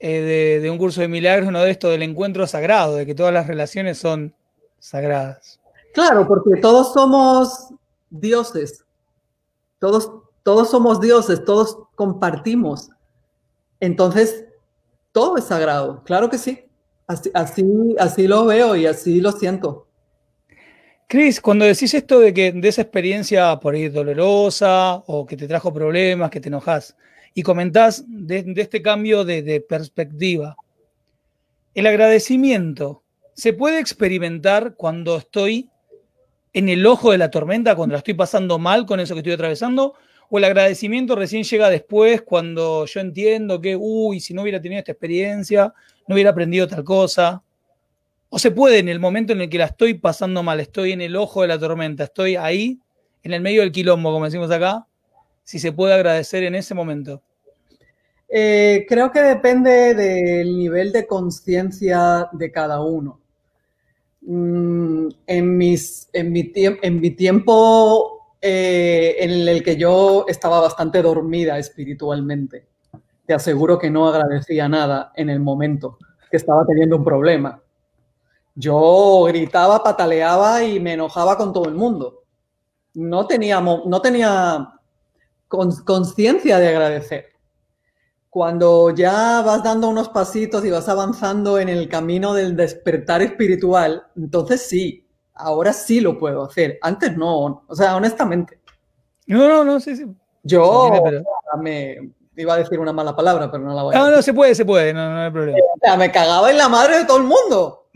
[0.00, 3.32] eh, de, un curso de milagros, uno de esto del encuentro sagrado, de que todas
[3.32, 4.34] las relaciones son
[4.78, 5.58] sagradas.
[5.94, 7.70] Claro, porque todos somos
[8.10, 8.83] dioses,
[9.84, 10.10] todos,
[10.42, 12.88] todos somos dioses, todos compartimos
[13.84, 14.46] entonces,
[15.12, 16.64] todo es sagrado, claro que sí.
[17.06, 17.30] Así,
[17.98, 19.86] así, lo veo y así lo siento.
[21.06, 25.46] Cris, cuando decís esto de que de esa experiencia por ahí dolorosa o que te
[25.46, 26.96] trajo problemas, que te enojas,
[27.34, 30.56] y comentás de, este cambio de, perspectiva,
[31.74, 33.02] el agradecimiento
[33.34, 35.68] se puede experimentar cuando estoy
[36.54, 39.32] en el ojo de la tormenta, cuando la estoy pasando mal con eso que estoy
[39.32, 39.94] atravesando,
[40.30, 44.78] o el agradecimiento recién llega después cuando yo entiendo que, uy, si no hubiera tenido
[44.78, 45.74] esta experiencia,
[46.06, 47.42] no hubiera aprendido tal cosa.
[48.28, 51.00] O se puede en el momento en el que la estoy pasando mal, estoy en
[51.00, 52.78] el ojo de la tormenta, estoy ahí,
[53.22, 54.86] en el medio del quilombo, como decimos acá,
[55.42, 57.20] si se puede agradecer en ese momento.
[58.28, 63.20] Eh, creo que depende del nivel de conciencia de cada uno.
[64.26, 71.02] Mm, en, mis, en, mi, en mi tiempo eh, en el que yo estaba bastante
[71.02, 72.66] dormida espiritualmente.
[73.26, 75.98] Te aseguro que no agradecía nada en el momento
[76.30, 77.62] que estaba teniendo un problema.
[78.54, 82.22] Yo gritaba, pataleaba y me enojaba con todo el mundo.
[82.94, 84.72] No tenía, no tenía
[85.48, 87.33] conciencia de agradecer.
[88.34, 94.08] Cuando ya vas dando unos pasitos y vas avanzando en el camino del despertar espiritual,
[94.16, 96.80] entonces sí, ahora sí lo puedo hacer.
[96.82, 98.58] Antes no, o sea, honestamente.
[99.28, 100.06] No, no, no, sí, sí.
[100.42, 100.90] Yo
[101.60, 104.10] me iba a decir una mala palabra, pero no la voy a decir.
[104.10, 105.58] No, no, se puede, se puede, no, no hay problema.
[105.72, 107.86] O sea, me cagaba en la madre de todo el mundo.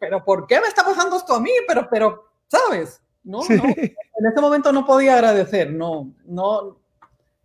[0.00, 1.52] pero ¿por qué me está pasando esto a mí?
[1.68, 3.00] Pero, pero, ¿sabes?
[3.22, 3.64] No, no.
[3.66, 6.76] En ese momento no podía agradecer, no, no.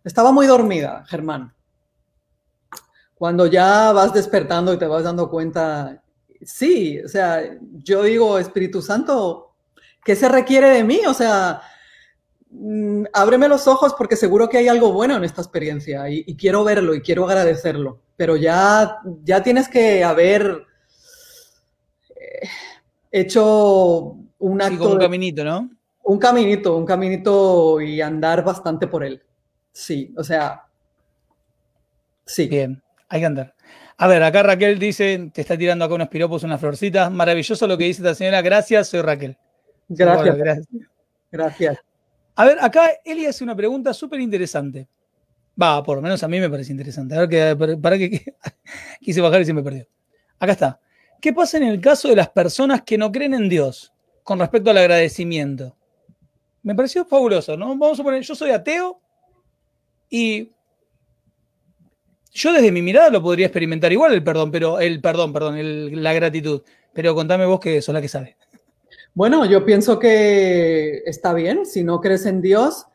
[0.02, 1.54] Estaba muy dormida, Germán.
[3.22, 6.02] Cuando ya vas despertando y te vas dando cuenta,
[6.40, 9.54] sí, o sea, yo digo, Espíritu Santo,
[10.04, 11.02] ¿qué se requiere de mí?
[11.06, 11.62] O sea,
[12.50, 16.64] mm, ábreme los ojos porque seguro que hay algo bueno en esta experiencia y, quiero
[16.64, 20.66] verlo y quiero agradecerlo, pero ya, ya tienes que haber
[22.16, 22.48] eh,
[23.12, 24.94] hecho un acto.
[24.94, 25.70] un caminito, ¿no?
[26.02, 29.22] Un caminito, un caminito y andar bastante por él.
[29.70, 30.66] Sí, o sea,
[32.26, 32.48] sí.
[32.48, 32.82] Bien,
[33.12, 33.54] hay que andar.
[33.98, 37.12] A ver, acá Raquel dice, te está tirando acá unos piropos, unas florcitas.
[37.12, 38.40] Maravilloso lo que dice esta señora.
[38.40, 39.36] Gracias, soy Raquel.
[39.86, 40.66] Gracias.
[41.30, 41.78] gracias.
[42.34, 44.88] A ver, acá Eli hace una pregunta súper interesante.
[45.60, 47.14] Va, por lo menos a mí me parece interesante.
[47.14, 48.34] A ver, que, para que
[49.02, 49.86] quise bajar y se me perdió.
[50.38, 50.80] Acá está.
[51.20, 53.92] ¿Qué pasa en el caso de las personas que no creen en Dios
[54.24, 55.76] con respecto al agradecimiento?
[56.62, 57.76] Me pareció fabuloso, ¿no?
[57.76, 59.02] Vamos a poner, yo soy ateo
[60.08, 60.50] y
[62.32, 66.12] yo desde mi mirada lo podría experimentar igual el perdón, pero el perdón, perdón, la
[66.14, 66.62] gratitud.
[66.92, 68.36] Pero contame vos que sos la que sabe.
[69.14, 71.66] Bueno, yo pienso que está bien.
[71.66, 72.86] Si no crees en Dios,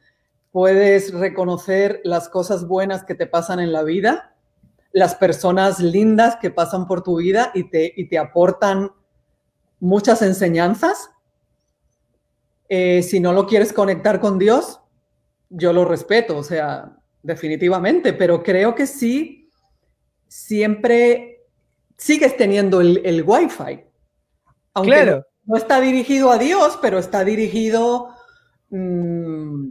[0.52, 4.36] puedes reconocer las cosas buenas que te pasan en la vida,
[4.92, 8.92] las personas lindas que pasan por tu vida y te, y te aportan
[9.80, 11.12] muchas enseñanzas.
[12.70, 14.82] Eh, si no lo quieres conectar con Dios,
[15.50, 19.50] yo lo respeto, o sea, definitivamente, pero creo que sí,
[20.28, 21.46] siempre
[21.98, 23.84] sigues teniendo el, el Wi-Fi.
[24.74, 25.26] Aunque Claro.
[25.46, 28.10] no está dirigido a Dios, pero está dirigido
[28.70, 29.70] mm,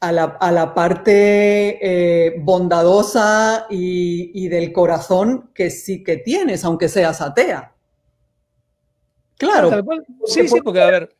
[0.00, 6.64] a, la, a la parte eh, bondadosa y, y del corazón que sí que tienes,
[6.64, 7.74] aunque seas atea.
[9.36, 9.84] Claro.
[10.24, 11.16] Sí, sí, porque a ver,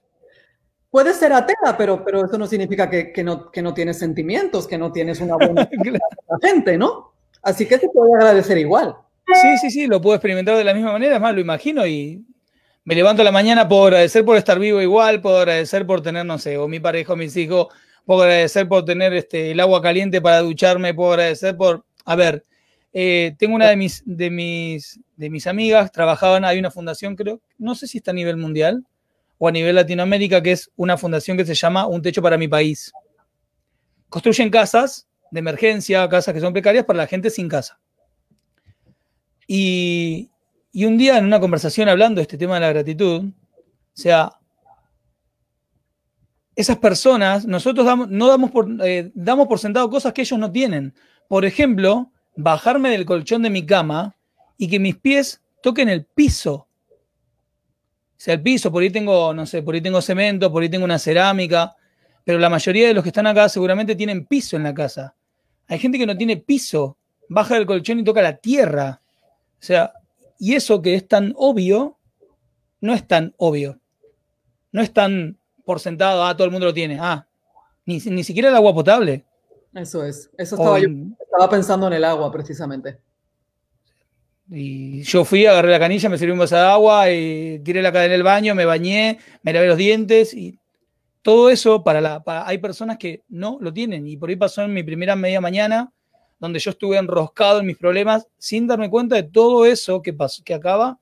[0.95, 4.69] puedes ser atea, pero, pero eso no significa que, que no, que no tienes sentimientos,
[4.69, 5.69] que no tienes una buena
[6.41, 7.15] gente, ¿no?
[7.43, 8.95] Así que se puede agradecer igual.
[9.27, 12.25] Sí, sí, sí, lo puedo experimentar de la misma manera, es más, lo imagino y
[12.85, 16.25] me levanto a la mañana, puedo agradecer por estar vivo igual, puedo agradecer por tener,
[16.27, 19.83] no sé, o mi pareja o mis hijos, puedo agradecer por tener este, el agua
[19.83, 22.45] caliente para ducharme, puedo agradecer por, a ver,
[22.93, 27.41] eh, tengo una de mis, de, mis, de mis amigas, trabajaban, hay una fundación, creo,
[27.59, 28.85] no sé si está a nivel mundial
[29.45, 32.49] o a nivel Latinoamérica, que es una fundación que se llama Un Techo para mi
[32.49, 32.91] País.
[34.09, 37.79] Construyen casas de emergencia, casas que son precarias para la gente sin casa.
[39.47, 40.31] Y,
[40.73, 43.33] y un día en una conversación hablando de este tema de la gratitud, o
[43.93, 44.33] sea,
[46.57, 50.95] esas personas, nosotros no damos por, eh, damos por sentado cosas que ellos no tienen.
[51.29, 54.17] Por ejemplo, bajarme del colchón de mi cama
[54.57, 56.63] y que mis pies toquen el piso.
[58.25, 60.71] O sea, el piso, por ahí tengo, no sé, por ahí tengo cemento, por ahí
[60.71, 61.77] tengo una cerámica,
[62.25, 65.15] pero la mayoría de los que están acá seguramente tienen piso en la casa.
[65.67, 66.97] Hay gente que no tiene piso,
[67.29, 69.03] baja del colchón y toca la tierra.
[69.61, 69.93] O sea,
[70.39, 71.99] y eso que es tan obvio,
[72.81, 73.79] no es tan obvio.
[74.73, 76.97] No es tan por sentado, ah, todo el mundo lo tiene.
[76.99, 77.27] Ah,
[77.85, 79.27] ni, ni siquiera el agua potable.
[79.75, 80.31] Eso es.
[80.39, 80.89] Eso O estaba yo
[81.21, 83.01] estaba pensando en el agua, precisamente.
[84.51, 87.91] Y yo fui, agarré la canilla, me serví un vaso de agua, y tiré la
[87.93, 90.59] cadena en el baño, me bañé, me lavé los dientes y
[91.23, 92.23] todo eso para la.
[92.23, 94.07] para- hay personas que no lo tienen.
[94.07, 95.91] Y por ahí pasó en mi primera media mañana,
[96.39, 100.43] donde yo estuve enroscado en mis problemas sin darme cuenta de todo eso que, pasó,
[100.45, 100.99] que acaba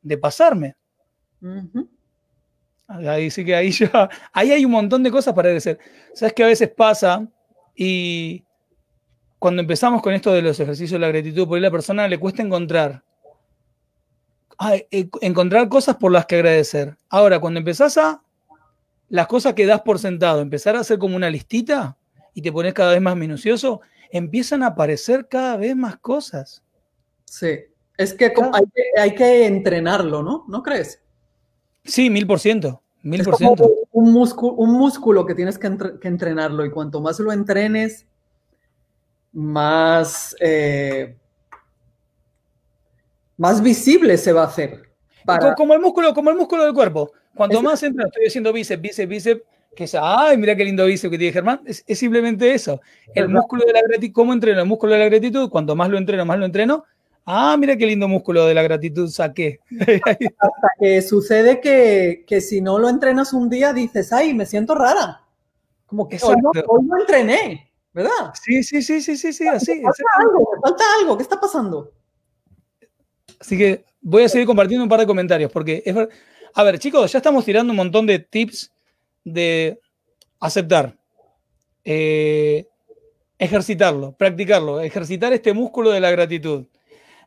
[0.00, 0.76] de pasarme.
[1.42, 1.88] Ujú.
[2.86, 4.08] Ahí sí que ahí ya.
[4.32, 5.78] Ahí hay un montón de cosas para agradecer.
[6.12, 7.26] Sabes que a veces pasa
[7.74, 8.44] y
[9.44, 12.16] cuando empezamos con esto de los ejercicios de la gratitud, por ahí la persona le
[12.18, 13.02] cuesta encontrar.
[14.58, 16.96] ah, eh, encontrar cosas por las que agradecer.
[17.10, 18.22] Ahora, cuando empezás a
[19.10, 21.94] las cosas que das por sentado, empezar a hacer como una listita
[22.32, 26.62] y te pones cada vez más minucioso, empiezan a aparecer cada vez más cosas.
[27.26, 27.58] Sí.
[27.98, 30.46] Es que hay, que hay que entrenarlo, ¿no?
[30.48, 31.02] ¿No crees?
[31.84, 32.80] Sí, mil por ciento.
[33.02, 33.74] Mil Es por como ciento.
[33.92, 38.06] un músculo, un músculo que tienes que, entre- que entrenarlo y cuanto más lo entrenes,
[39.34, 41.14] más, eh,
[43.36, 44.82] más visible se va a hacer.
[45.24, 47.10] Para, Como el músculo, como el músculo del cuerpo.
[47.34, 49.42] Cuanto Es- más entra, estoy haciendo bíceps, bíceps, bíceps,
[49.74, 51.60] que es, ay, mira qué lindo bíceps que tiene Germán.
[51.66, 52.80] Es, es simplemente eso.
[53.14, 53.40] El ¿Verdad?
[53.40, 55.50] músculo de la gratitud, ¿cómo entreno el músculo de la gratitud?
[55.50, 56.84] Cuanto más lo entreno, más lo entreno.
[57.26, 59.58] Ah, mira qué lindo músculo de la gratitud saqué.
[60.38, 64.74] hasta que sucede que, que si no lo entrenas un día dices, ay, me siento
[64.74, 65.22] rara.
[65.86, 68.32] Como que hoy no, hoy no entrené, ¿verdad?
[68.34, 69.80] sí, sí, sí, sí, sí, sí, así.
[69.80, 71.92] Falta algo, falta algo, ¿qué está pasando?
[73.40, 75.96] Así que voy a seguir compartiendo un par de comentarios, porque es
[76.54, 78.72] A ver, chicos, ya estamos tirando un montón de tips
[79.24, 79.80] de
[80.40, 80.96] aceptar,
[81.84, 82.66] eh,
[83.38, 86.66] ejercitarlo, practicarlo, ejercitar este músculo de la gratitud.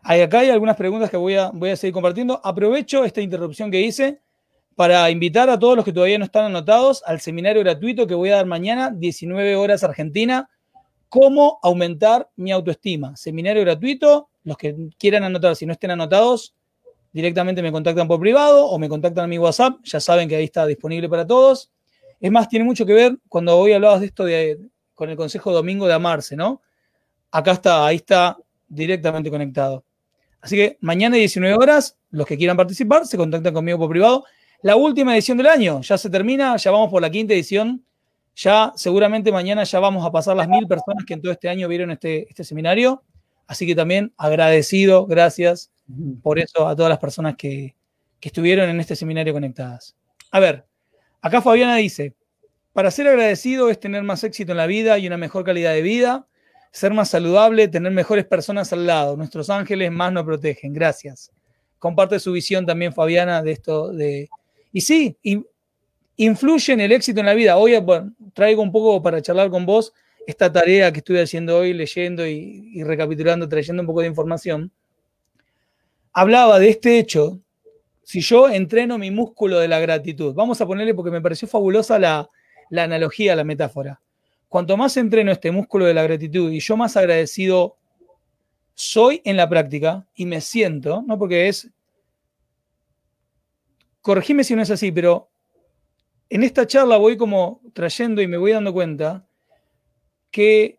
[0.01, 2.39] Hay, acá hay algunas preguntas que voy a, voy a seguir compartiendo.
[2.43, 4.21] Aprovecho esta interrupción que hice
[4.75, 8.29] para invitar a todos los que todavía no están anotados al seminario gratuito que voy
[8.29, 10.49] a dar mañana, 19 horas Argentina,
[11.09, 13.15] cómo aumentar mi autoestima.
[13.15, 16.55] Seminario gratuito, los que quieran anotar, si no estén anotados,
[17.11, 20.43] directamente me contactan por privado o me contactan a mi WhatsApp, ya saben que ahí
[20.43, 21.71] está disponible para todos.
[22.19, 24.25] Es más, tiene mucho que ver cuando hoy hablabas de esto
[24.95, 26.61] con el consejo domingo de amarse, ¿no?
[27.31, 29.83] Acá está, ahí está directamente conectado.
[30.41, 34.25] Así que mañana 19 horas, los que quieran participar se contactan conmigo por privado.
[34.61, 37.83] La última edición del año ya se termina, ya vamos por la quinta edición.
[38.39, 41.67] Ya seguramente mañana ya vamos a pasar las mil personas que en todo este año
[41.67, 43.03] vieron este, este seminario.
[43.47, 45.71] Así que también agradecido, gracias
[46.21, 47.75] por eso a todas las personas que,
[48.19, 49.95] que estuvieron en este seminario conectadas.
[50.29, 50.67] A ver,
[51.19, 52.13] acá Fabiana dice,
[52.73, 55.81] para ser agradecido es tener más éxito en la vida y una mejor calidad de
[55.81, 56.27] vida,
[56.71, 59.17] ser más saludable, tener mejores personas al lado.
[59.17, 60.73] Nuestros ángeles más nos protegen.
[60.73, 61.31] Gracias.
[61.79, 64.29] Comparte su visión también, Fabiana, de esto de...
[64.71, 65.47] Y sí, in-
[66.17, 67.57] influye en el éxito en la vida.
[67.57, 67.73] Hoy
[68.33, 69.93] traigo un poco para charlar con vos
[70.25, 74.71] esta tarea que estuve haciendo hoy, leyendo y, y recapitulando, trayendo un poco de información.
[76.11, 77.39] Hablaba de este hecho,
[78.03, 81.97] si yo entreno mi músculo de la gratitud, vamos a ponerle porque me pareció fabulosa
[81.99, 82.29] la,
[82.69, 84.01] la analogía, la metáfora.
[84.49, 87.77] Cuanto más entreno este músculo de la gratitud y yo más agradecido
[88.73, 91.17] soy en la práctica y me siento, ¿no?
[91.17, 91.69] Porque es,
[94.01, 95.29] corregime si no es así, pero
[96.29, 99.25] en esta charla voy como trayendo y me voy dando cuenta
[100.31, 100.77] que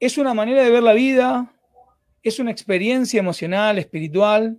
[0.00, 1.52] es una manera de ver la vida,
[2.22, 4.58] es una experiencia emocional, espiritual,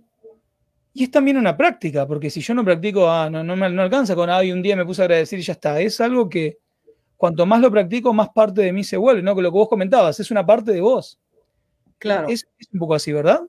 [0.92, 4.14] y es también una práctica, porque si yo no practico, ah, no, me, no alcanza
[4.14, 5.80] con, ah, y un día me puse a agradecer y ya está.
[5.80, 6.58] Es algo que
[7.16, 9.36] cuanto más lo practico, más parte de mí se vuelve, ¿no?
[9.36, 11.18] Que lo que vos comentabas, es una parte de vos.
[11.98, 12.28] Claro.
[12.28, 13.42] Es, un poco así, ¿verdad?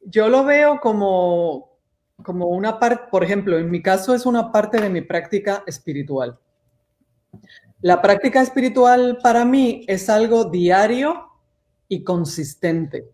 [0.00, 1.75] Yo lo veo como,
[2.22, 6.38] como una parte, por ejemplo, en mi caso es una parte de mi práctica espiritual.
[7.80, 11.30] La práctica espiritual para mí es algo diario
[11.88, 13.10] y consistente.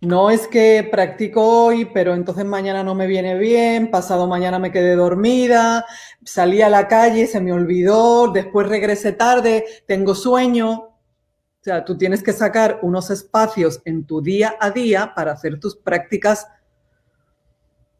[0.00, 4.72] No es que practico hoy, pero entonces mañana no me viene bien, pasado mañana me
[4.72, 5.84] quedé dormida,
[6.24, 10.70] salí a la calle, se me olvidó, después regresé tarde, tengo sueño.
[10.72, 15.60] O sea, tú tienes que sacar unos espacios en tu día a día para hacer
[15.60, 16.48] tus prácticas,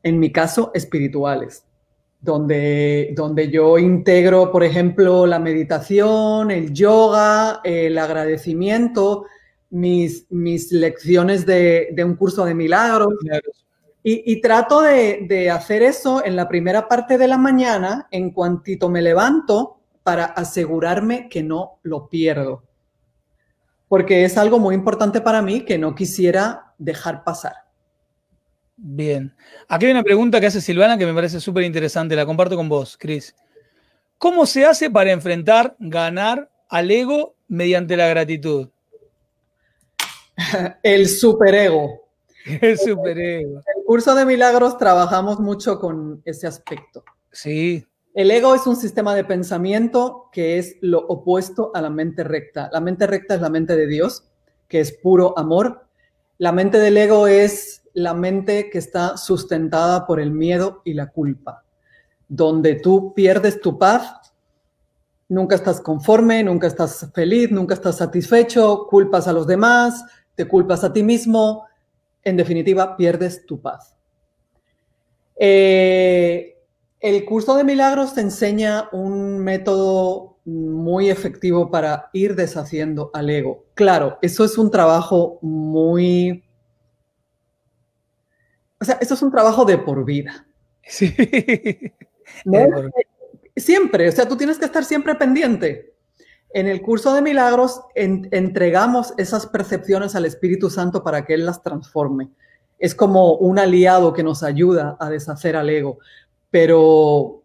[0.03, 1.65] en mi caso, espirituales,
[2.21, 9.27] donde, donde yo integro, por ejemplo, la meditación, el yoga, el agradecimiento,
[9.71, 13.15] mis, mis lecciones de, un curso de milagros.
[14.05, 19.01] Y, trato de, hacer eso en la primera parte de la mañana, en cuantito me
[19.01, 22.65] levanto, para asegurarme que no lo pierdo.
[23.89, 27.62] Porque es algo muy importante para mí que no quisiera dejar pasar.
[28.85, 29.33] Bien.
[29.69, 32.17] Aquí hay una pregunta que hace Silvana que me parece súper interesante.
[32.17, 33.33] La comparto con vos, Cris.
[34.19, 38.71] ¿Cómo se hace para enfrentar, ganar al ego mediante la gratitud?
[40.83, 42.09] El superego.
[42.61, 43.51] El superego.
[43.51, 47.05] En el curso de milagros trabajamos mucho con ese aspecto.
[47.31, 47.87] Sí.
[48.15, 52.69] El ego es un sistema de pensamiento que es lo opuesto a la mente recta.
[52.73, 54.25] La mente recta es la mente de Dios,
[54.67, 55.87] que es puro amor.
[56.39, 61.11] La mente del ego es la mente que está sustentada por el miedo y la
[61.11, 61.65] culpa,
[62.29, 64.33] donde tú pierdes tu paz,
[65.29, 70.85] nunca estás conforme, nunca estás feliz, nunca estás satisfecho, culpas a los demás, te culpas
[70.85, 71.67] a ti mismo,
[72.23, 73.97] en definitiva, pierdes tu paz.
[75.37, 76.57] Eh,
[77.01, 83.65] el curso de milagros te enseña un método muy efectivo para ir deshaciendo al ego.
[83.75, 86.45] Claro, eso es un trabajo muy...
[88.83, 90.45] O sea, eso es un trabajo de por vida.
[90.85, 91.15] Sí.
[93.55, 95.95] Siempre, o sea, tú tienes que estar siempre pendiente.
[96.53, 101.63] En el curso de milagros entregamos esas percepciones al Espíritu Santo para que Él las
[101.63, 102.31] transforme.
[102.81, 105.99] Es como un aliado que nos ayuda a deshacer al ego.
[106.51, 107.45] Pero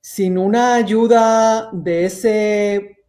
[0.00, 3.04] sin una ayuda de ese,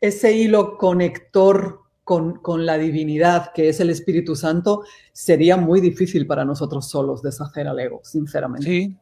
[0.00, 6.26] ese hilo conector con, con, la divinidad que es el Espíritu Santo, sería muy difícil
[6.26, 8.66] para nosotros solos deshacer al ego, sinceramente.
[8.66, 8.96] Sí,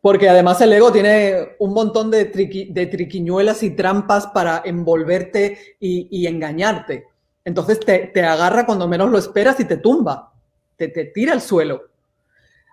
[0.00, 2.26] porque además el ego tiene un montón de,
[2.70, 7.06] de triquiñuelas y trampas para envolverte y, engañarte.
[7.44, 10.32] Entonces te, agarra cuando menos lo esperas y te tumba,
[10.76, 11.82] te, te tira al suelo.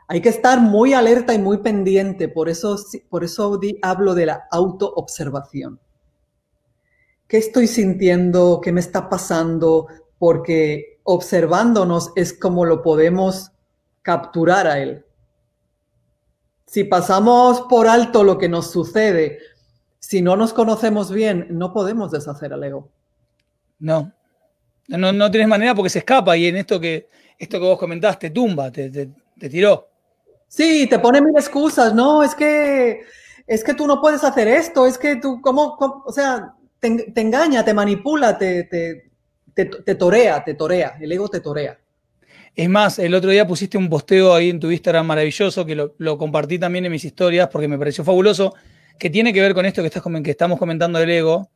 [0.08, 2.78] Hay que estar muy alerta y muy pendiente, por eso,
[3.10, 5.80] por eso hablo de la autoobservación.
[7.28, 8.62] ¿Qué estoy sintiendo?
[8.62, 9.88] ¿Qué me está pasando?
[10.20, 13.52] Porque observándonos es como lo podemos
[14.02, 15.06] capturar a él.
[16.66, 19.40] Si pasamos por alto lo que nos sucede,
[20.00, 22.90] si no nos conocemos bien, no podemos deshacer al ego.
[23.80, 24.12] No.
[24.88, 27.08] No, no tienes manera porque se escapa y en esto que,
[27.38, 29.88] esto que vos comentaste, tumba, te, te, tiró.
[30.48, 31.94] Sí, te pone mil excusas.
[31.94, 33.02] No, es que,
[33.48, 35.78] es que tú no puedes hacer esto, es que tú, ¿cómo?
[36.06, 36.54] o sea,
[36.84, 41.80] te, te, engaña, te manipula, te, te, torea, te torea, el ego te torea.
[42.54, 46.18] Es más, el otro día pusiste un posteo ahí en tu Instagram maravilloso que lo,
[46.18, 48.54] compartí también en mis historias porque me pareció fabuloso,
[49.00, 51.50] que tiene que ver con esto que, estás, que estamos comentando del ego,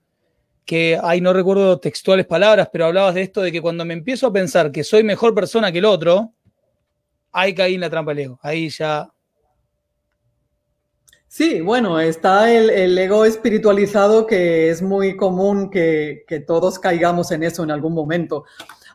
[0.65, 4.28] que ahí no recuerdo textuales palabras, pero hablabas de esto de que cuando me empiezo
[4.28, 6.34] a pensar que soy mejor persona que el otro,
[7.34, 8.39] ahí caí en la trampa del ego.
[8.41, 9.09] Ahí ya
[11.38, 17.43] Sí, bueno, está el, ego espiritualizado que es muy común que, que, todos caigamos en
[17.43, 18.45] eso en algún momento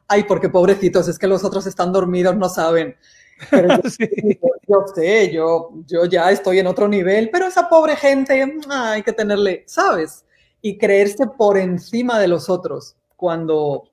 [0.09, 2.97] ay, porque pobrecitos, es que los otros están dormidos, no saben.
[4.69, 9.13] yo, sé, yo, yo ya estoy en otro nivel, pero esa pobre gente, hay que
[9.13, 10.25] tenerle, ¿sabes?
[10.61, 13.85] Y creerse por encima de los otros, cuando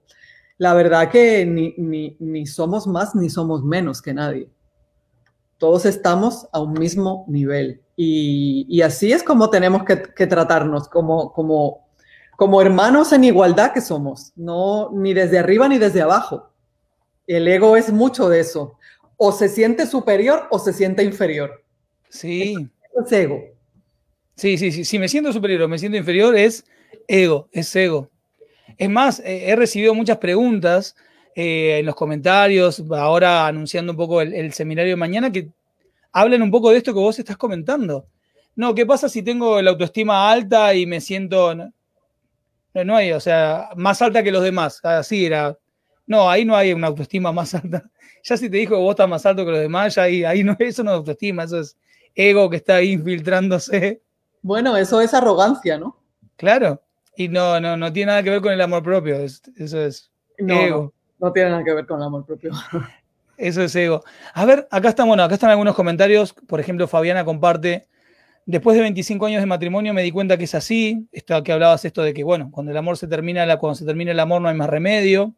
[0.57, 4.49] la verdad que ni, ni somos más ni somos menos que nadie.
[5.59, 7.81] todos estamos a un mismo nivel.
[8.01, 11.89] Y, así es como tenemos que, tratarnos, como, como,
[12.37, 16.49] como hermanos en igualdad que somos, no ni desde arriba ni desde abajo.
[17.27, 18.77] El ego es mucho de eso.
[19.17, 21.61] O se siente superior o se siente inferior.
[22.07, 22.55] Sí.
[23.05, 23.41] Es ego.
[24.37, 24.85] Sí, sí, sí.
[24.85, 26.63] Si me siento superior o me siento inferior es
[27.05, 28.09] ego, es ego.
[28.77, 30.95] Es más, eh, he recibido muchas preguntas
[31.35, 35.49] eh, en los comentarios, ahora anunciando un poco el, seminario de mañana, que
[36.11, 38.07] hablen un poco de esto que vos estás comentando.
[38.55, 41.55] No, ¿qué pasa si tengo la autoestima alta y me siento...
[41.55, 41.71] No,
[42.85, 44.83] no hay, o sea, más alta que los demás.
[44.83, 45.57] Así era.
[46.05, 47.83] No, ahí no hay una autoestima más alta.
[48.21, 50.43] Ya si te dijo que vos estás más alto que los demás, ya ahí, ahí
[50.43, 51.77] no, eso no es autoestima, eso es
[52.13, 54.01] ego que está ahí infiltrándose.
[54.41, 55.95] Bueno, eso es arrogancia, ¿no?
[56.35, 56.81] Claro.
[57.15, 59.15] Y no, no, no tiene nada que ver con el amor propio.
[59.15, 60.93] eso es ego.
[61.17, 62.51] No tiene nada que ver con el amor propio.
[63.39, 64.03] Eso es ego.
[64.33, 66.33] A ver, acá están, bueno, acá están algunos comentarios.
[66.33, 67.87] Por ejemplo, Fabiana comparte.
[68.45, 71.07] Después de 25 años de matrimonio me di cuenta que es así.
[71.13, 74.11] Esto que hablabas, esto de que, bueno, cuando el amor se termina, cuando se termina
[74.11, 75.33] el amor no hay más remedio.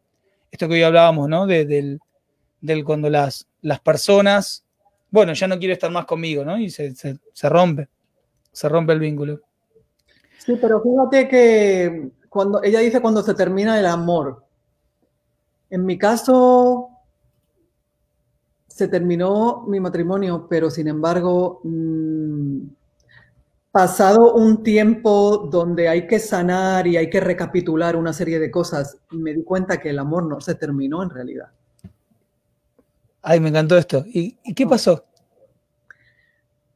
[0.50, 1.46] Esto que hoy hablábamos, ¿no?
[1.46, 2.00] del,
[2.84, 4.64] cuando las, las personas,
[5.10, 6.58] bueno, ya no quiere estar más conmigo, ¿no?
[6.58, 7.88] Y se, se rompe.
[8.50, 9.40] Se rompe el vínculo.
[10.38, 14.44] Sí, pero fíjate que cuando ella dice cuando se termina el amor,
[15.70, 16.91] en mi caso,
[18.74, 22.60] se terminó mi matrimonio, pero sin embargo, mm,
[23.70, 28.96] pasado un tiempo donde hay que sanar y hay que recapitular una serie de cosas,
[29.10, 31.48] me di cuenta que el amor no se terminó en realidad.
[33.20, 34.04] Ay, me encantó esto.
[34.06, 35.04] ¿Y, qué pasó?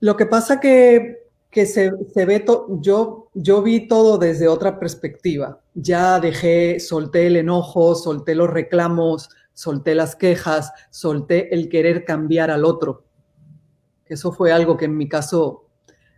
[0.01, 1.27] Lo que pasa que
[1.57, 1.91] que se,
[2.27, 2.45] ve,
[2.83, 5.59] yo, yo vi todo desde otra perspectiva.
[5.73, 12.51] Ya dejé, solté el enojo, solté los reclamos, solté las quejas, solté el querer cambiar
[12.51, 13.05] al otro.
[14.05, 15.69] Eso fue algo que en mi caso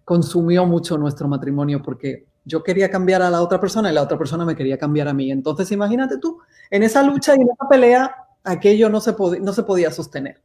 [0.05, 4.19] consumió mucho nuestro matrimonio porque yo quería cambiar a la otra persona y la otra
[4.19, 5.31] persona me quería cambiar a mí.
[5.31, 9.63] Entonces imagínate tú, en esa lucha y en esa pelea, aquello no se, no se
[9.63, 10.43] podía sostener.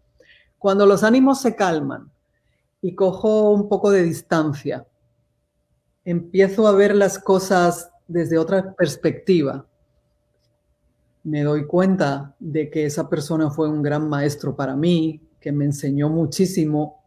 [0.59, 2.13] Cuando los ánimos se calman,
[2.83, 4.85] y cojo un poco de distancia.
[6.03, 9.65] Empiezo a ver las cosas desde otra perspectiva.
[11.23, 15.65] Me doy cuenta de que esa persona fue un gran maestro para mí, que me
[15.65, 17.01] enseñó muchísimo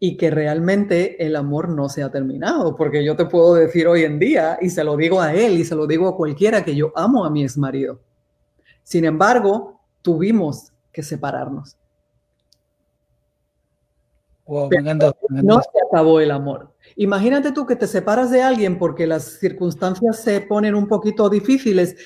[0.00, 4.04] y que realmente el amor no se ha terminado, porque yo te puedo decir hoy
[4.04, 6.76] en día, y se lo digo a él y se lo digo a cualquiera, que
[6.76, 8.00] yo amo a mi exmarido.
[8.84, 11.76] Sin embargo, tuvimos que separarnos.
[15.28, 16.72] No se acabó el amor.
[16.96, 21.96] Imagínate tú que te separas de alguien porque las circunstancias se ponen un poquito difíciles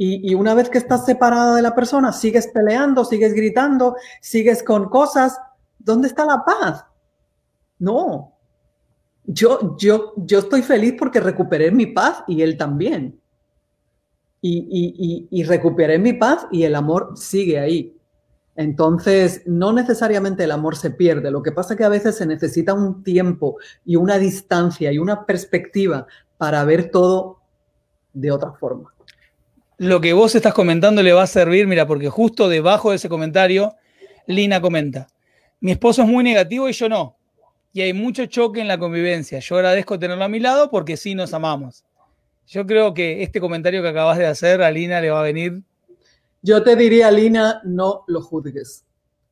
[0.00, 4.88] y, una vez que estás separada de la persona, sigues peleando, sigues gritando, sigues con
[4.88, 5.40] cosas.
[5.76, 6.84] ¿Dónde está la paz?
[7.80, 8.32] No.
[9.24, 13.20] Yo, yo, yo estoy feliz porque recuperé mi paz y él también.
[14.40, 17.98] Y, y recuperé mi paz y el amor sigue ahí.
[18.54, 22.26] Entonces, no necesariamente el amor se pierde, lo que pasa es que a veces se
[22.26, 27.40] necesita un tiempo y una distancia y una perspectiva para ver todo
[28.12, 28.92] de otra forma.
[29.78, 33.08] Lo que vos estás comentando le va a servir, mira, porque justo debajo de ese
[33.08, 33.74] comentario,
[34.26, 35.08] Lina comenta,
[35.60, 37.16] mi esposo es muy negativo y yo no.
[37.72, 39.38] Y hay mucho choque en la convivencia.
[39.38, 41.84] Yo agradezco tenerlo a mi lado porque sí nos amamos.
[42.46, 45.62] Yo creo que este comentario que acabas de hacer a Lina le va a venir
[46.42, 48.84] yo te diría, Lina, no lo juzgues.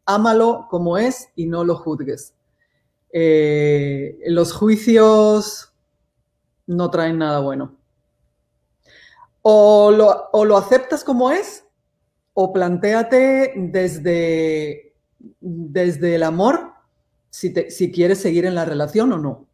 [0.05, 2.34] Ámalo como es y no lo juzgues.
[3.12, 5.72] Eh, los juicios
[6.66, 7.76] no traen nada bueno.
[9.49, 11.64] O lo, o lo aceptas como es,
[12.34, 14.92] o planteate desde,
[15.40, 16.72] desde el amor
[17.30, 19.47] si, si, quieres seguir en la relación o no.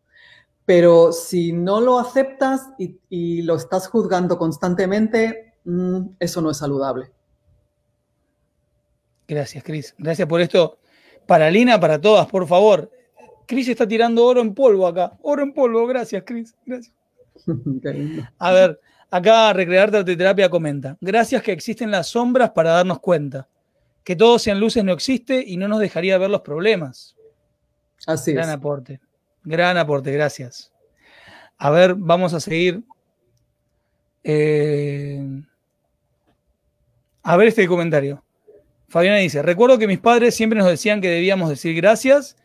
[0.65, 7.13] Pero si no lo aceptas y, lo estás juzgando constantemente, mm, eso no es saludable.
[9.29, 9.95] Gracias, Cris.
[9.99, 10.79] Gracias por esto.
[11.27, 12.91] Para Lina, para todas, por favor.
[13.47, 15.19] Cris está tirando oro en polvo acá.
[15.21, 16.55] Oro en polvo, gracias, Cris.
[16.65, 16.95] Gracias.
[18.39, 18.81] A ver,
[19.13, 20.97] acá Recrearte Terapia comenta.
[21.01, 23.47] Gracias que existen las sombras para darnos cuenta.
[24.03, 27.15] Que todo sean luces no existe y no nos dejaría ver los problemas.
[28.07, 29.01] Así Gran aporte.
[29.45, 30.73] Gran aporte, gracias.
[31.59, 32.83] A ver, vamos a seguir.
[34.25, 35.25] Eh,
[37.23, 38.25] a ver este comentario.
[38.89, 42.37] Fabiana dice, recuerdo que mis padres siempre nos decían que debíamos decir gracias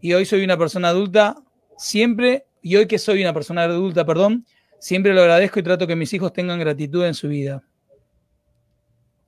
[0.00, 1.36] y hoy soy una persona adulta,
[1.78, 4.44] siempre, y hoy que soy una persona adulta, perdón,
[4.78, 7.62] siempre lo agradezco y trato que mis hijos tengan gratitud en su vida.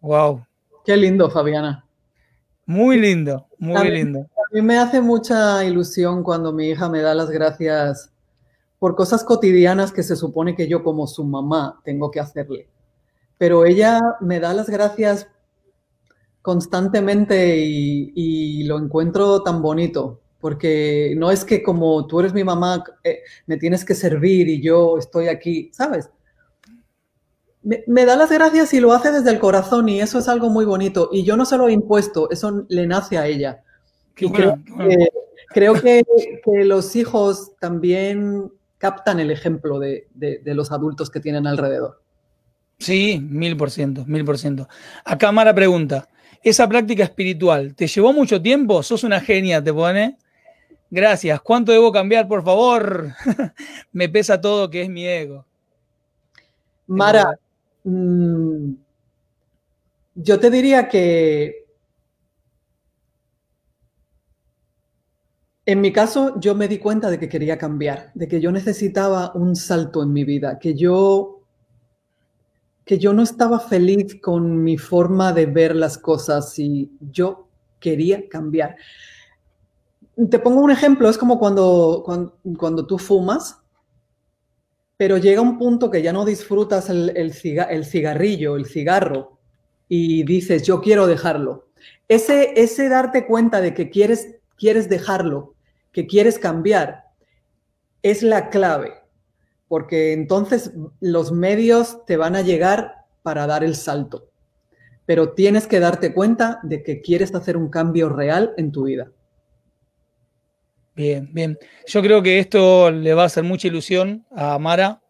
[0.01, 0.45] Wow.
[0.85, 1.85] Qué lindo, Fabiana.
[2.67, 4.27] Muy lindo, muy lindo.
[4.53, 8.13] mí me hace mucha ilusión cuando mi hija me da las gracias
[8.79, 12.69] por cosas cotidianas que se supone que yo como su mamá tengo que hacerle.
[13.37, 15.29] Pero ella me da las gracias
[16.43, 22.85] constantemente y, lo encuentro tan bonito, porque no es que como tú eres mi mamá,
[23.03, 26.11] eh, me tienes que servir y yo estoy aquí, ¿sabes?
[27.63, 30.65] Me, da las gracias y lo hace desde el corazón y eso es algo muy
[30.65, 31.11] bonito.
[31.13, 33.63] Y yo no se lo he impuesto, eso le nace a ella.
[34.15, 36.03] creo, que,
[36.65, 40.07] los hijos también captan el ejemplo de,
[40.45, 42.01] los adultos que tienen alrededor.
[42.79, 44.69] Sí, mil por ciento, mil por ciento.
[45.05, 46.09] Acá Mara pregunta,
[46.43, 48.85] esa práctica espiritual, ¿te llevó mucho tiempo?
[48.85, 50.17] Sos una genia, te pone.
[50.91, 51.41] Gracias.
[51.43, 53.13] ¿Cuánto debo cambiar, por favor?
[53.93, 55.45] Me pesa todo que es mi ego.
[56.87, 57.39] Mara,
[57.85, 58.73] mm,
[60.15, 61.67] yo te diría que
[65.67, 69.33] en mi caso yo me di cuenta de que quería cambiar, de que yo necesitaba
[69.35, 71.39] un salto en mi vida, que yo
[72.87, 77.47] que yo no estaba feliz con mi forma de ver las cosas y yo
[77.79, 78.77] quería cambiar.
[80.31, 82.05] Te pongo un ejemplo, es como cuando,
[82.57, 83.63] cuando, tú fumas,
[84.97, 89.39] pero llega un punto que ya no disfrutas el, el, cigarrillo, el cigarro,
[89.89, 91.69] y dices, yo quiero dejarlo.
[92.09, 95.55] Ese, ese darte cuenta de que quieres, quieres dejarlo,
[95.93, 97.05] que quieres cambiar,
[98.03, 98.99] es la clave
[99.69, 104.31] porque entonces los medios te van a llegar para dar el salto.
[105.07, 109.11] Pero tienes que darte cuenta de que quieres hacer un cambio real en tu vida.
[110.99, 111.57] Bien, bien.
[111.87, 115.01] Yo creo que esto le va a hacer mucha ilusión a Mara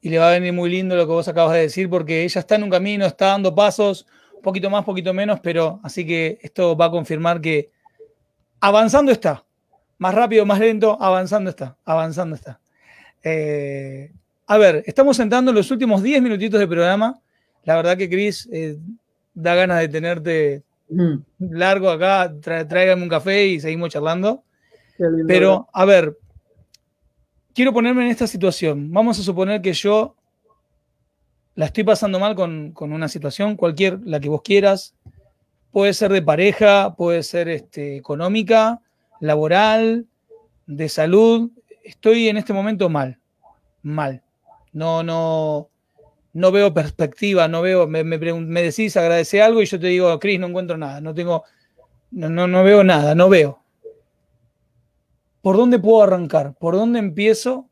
[0.00, 2.38] y le va a venir muy lindo lo que vos acabas de decir porque ella
[2.38, 4.06] está en un camino, está dando pasos,
[4.36, 7.72] un poquito más, poquito menos, pero así que esto va a confirmar que
[8.60, 9.44] avanzando está.
[9.98, 12.60] Más rápido, más lento, avanzando está, avanzando está.
[13.24, 14.12] Eh,
[14.46, 17.20] a ver, estamos entrando en los últimos 10 minutitos de programa.
[17.64, 18.78] La verdad que, Cris, eh,
[19.34, 20.62] da ganas de tenerte
[21.40, 22.32] largo acá.
[22.40, 24.44] tráigame un café y seguimos charlando.
[25.26, 26.16] Pero, a ver,
[27.54, 28.92] quiero ponerme en esta situación.
[28.92, 30.16] Vamos a suponer que yo
[31.54, 34.94] la estoy pasando mal con, una situación, cualquier, la que vos quieras.
[35.70, 38.80] Puede ser de pareja, puede ser este, económica,
[39.20, 40.06] laboral,
[40.66, 41.50] de salud,
[41.84, 43.18] estoy en este momento mal,
[43.82, 44.22] mal.
[44.72, 45.70] No, no,
[46.32, 50.38] no veo perspectiva, no veo, me, me, decís agradecer algo y yo te digo, Cris,
[50.38, 51.44] no encuentro nada, no tengo,
[52.10, 53.62] no, no, veo nada, no veo.
[55.46, 56.54] ¿Por dónde puedo arrancar?
[56.54, 57.70] ¿Por dónde empiezo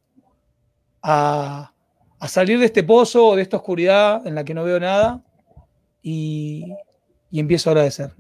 [1.03, 1.73] a,
[2.29, 5.25] salir de este pozo o de esta oscuridad en la que no veo nada
[6.01, 6.73] y,
[7.33, 8.15] empiezo a agradecer?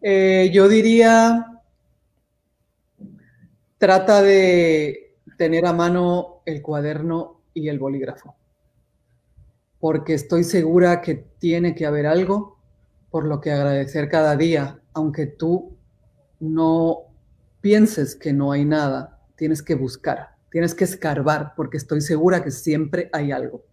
[0.00, 1.60] Eh, yo diría
[3.76, 8.34] Trata de tener a mano el cuaderno y el bolígrafo,
[9.78, 12.56] porque estoy segura que tiene que haber algo
[13.10, 15.77] por lo que agradecer cada día, aunque tú
[16.40, 17.08] no
[17.60, 22.50] pienses que no hay nada, tienes que buscar, tienes que escarbar, porque estoy segura que
[22.50, 23.64] siempre hay algo.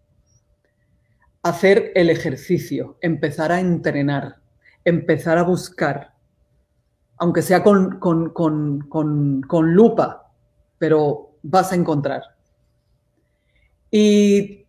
[1.43, 4.37] Hacer el ejercicio, empezar a entrenar,
[4.83, 6.13] empezar a buscar,
[7.17, 10.31] aunque sea con, con, lupa,
[10.77, 12.21] pero vas a encontrar.
[13.89, 14.65] Y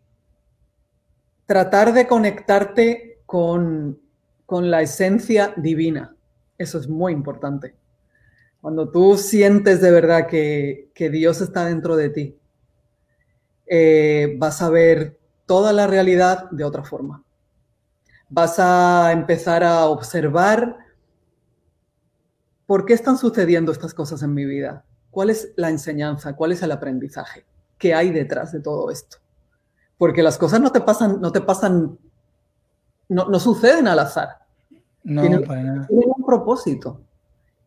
[1.47, 4.01] tratar de conectarte con,
[4.49, 6.15] la esencia divina.
[6.59, 7.75] Eso es muy importante.
[8.61, 12.39] Cuando tú sientes de verdad que, Dios está dentro de ti,
[13.67, 17.23] eh, vas a ver toda la realidad de otra forma.
[18.29, 20.87] Vas a empezar a observar
[22.67, 24.85] ¿por qué están sucediendo estas cosas en mi vida?
[25.11, 26.35] ¿Cuál es la enseñanza?
[26.35, 27.47] ¿Cuál es el aprendizaje?
[27.79, 29.19] ¿Qué hay detrás de todo esto?
[29.97, 31.99] Porque las cosas no te pasan, no te pasan,
[33.09, 34.41] no, suceden al azar.
[35.03, 35.87] No, tienen, para nada.
[35.87, 37.01] tienen un propósito.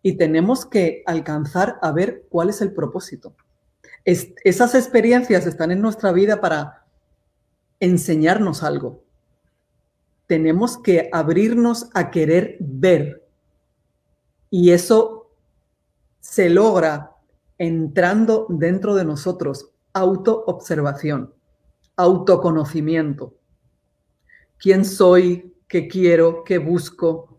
[0.02, 3.36] Y tenemos que alcanzar a ver cuál es el propósito.
[4.06, 6.86] esas experiencias están en nuestra vida para
[7.80, 9.04] enseñarnos algo.
[10.26, 13.28] Tenemos que abrirnos a querer ver
[14.50, 15.32] y eso
[16.20, 17.16] se logra
[17.58, 21.34] entrando dentro de nosotros, autoobservación,
[21.96, 23.34] autoconocimiento.
[24.58, 25.54] ¿Quién soy?
[25.68, 26.44] ¿Qué quiero?
[26.44, 27.39] ¿Qué busco?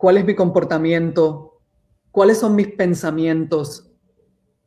[0.00, 1.60] ¿Cuál es mi comportamiento?
[2.10, 3.92] ¿Cuáles son mis pensamientos?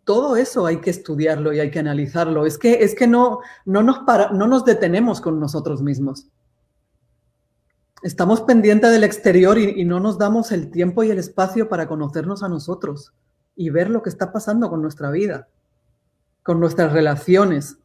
[0.04, 2.46] Todo eso hay que estudiarlo y hay que analizarlo.
[2.46, 6.28] Es que, es que no, no, nos para, no nos detenemos con nosotros mismos.
[8.04, 11.88] estamos pendientes del exterior y, y, no nos damos el tiempo y el espacio para
[11.88, 13.12] conocernos a nosotros
[13.56, 15.48] y ver lo que está pasando con nuestra vida,
[16.44, 17.80] con nuestras relaciones.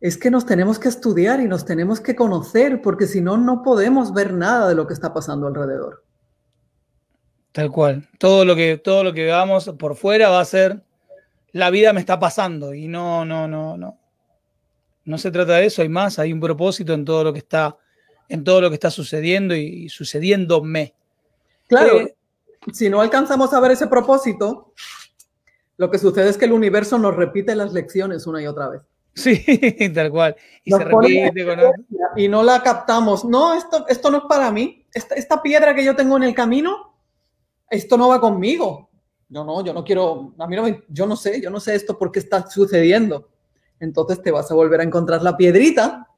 [0.00, 3.62] Es que nos tenemos que estudiar y nos tenemos que conocer, porque si no, no
[3.62, 6.04] podemos ver nada de lo que está pasando alrededor.
[7.52, 8.08] Tal cual.
[8.18, 10.82] Todo lo que, todo lo que veamos por fuera va a ser
[11.52, 13.98] la vida me está pasando y no, no, no, no.
[15.04, 17.76] No se trata de eso, hay más, hay un propósito en todo lo que está,
[18.28, 20.94] en todo lo que está sucediendo y, y sucediéndome.
[21.66, 22.16] Claro, eh,
[22.72, 24.72] si no alcanzamos a ver ese propósito,
[25.76, 28.82] lo que sucede es que el universo nos repite las lecciones una y otra vez.
[29.14, 30.36] Sí, tal cual.
[30.64, 31.58] Y, se repite con...
[32.16, 33.24] y no la captamos.
[33.24, 34.86] No, esto, esto no es para mí.
[34.92, 36.94] Esta, esta piedra que yo tengo en el camino,
[37.68, 38.90] esto no va conmigo
[39.30, 41.76] yo no, yo no quiero, a mí no me, yo no sé, yo no sé
[41.76, 43.28] esto por qué está sucediendo.
[43.78, 46.08] Entonces te vas a volver a encontrar la piedrita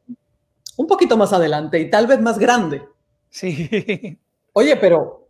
[0.77, 2.83] un poquito más adelante y tal vez más grande.
[3.29, 4.19] Sí.
[4.55, 5.29] Oye, pero,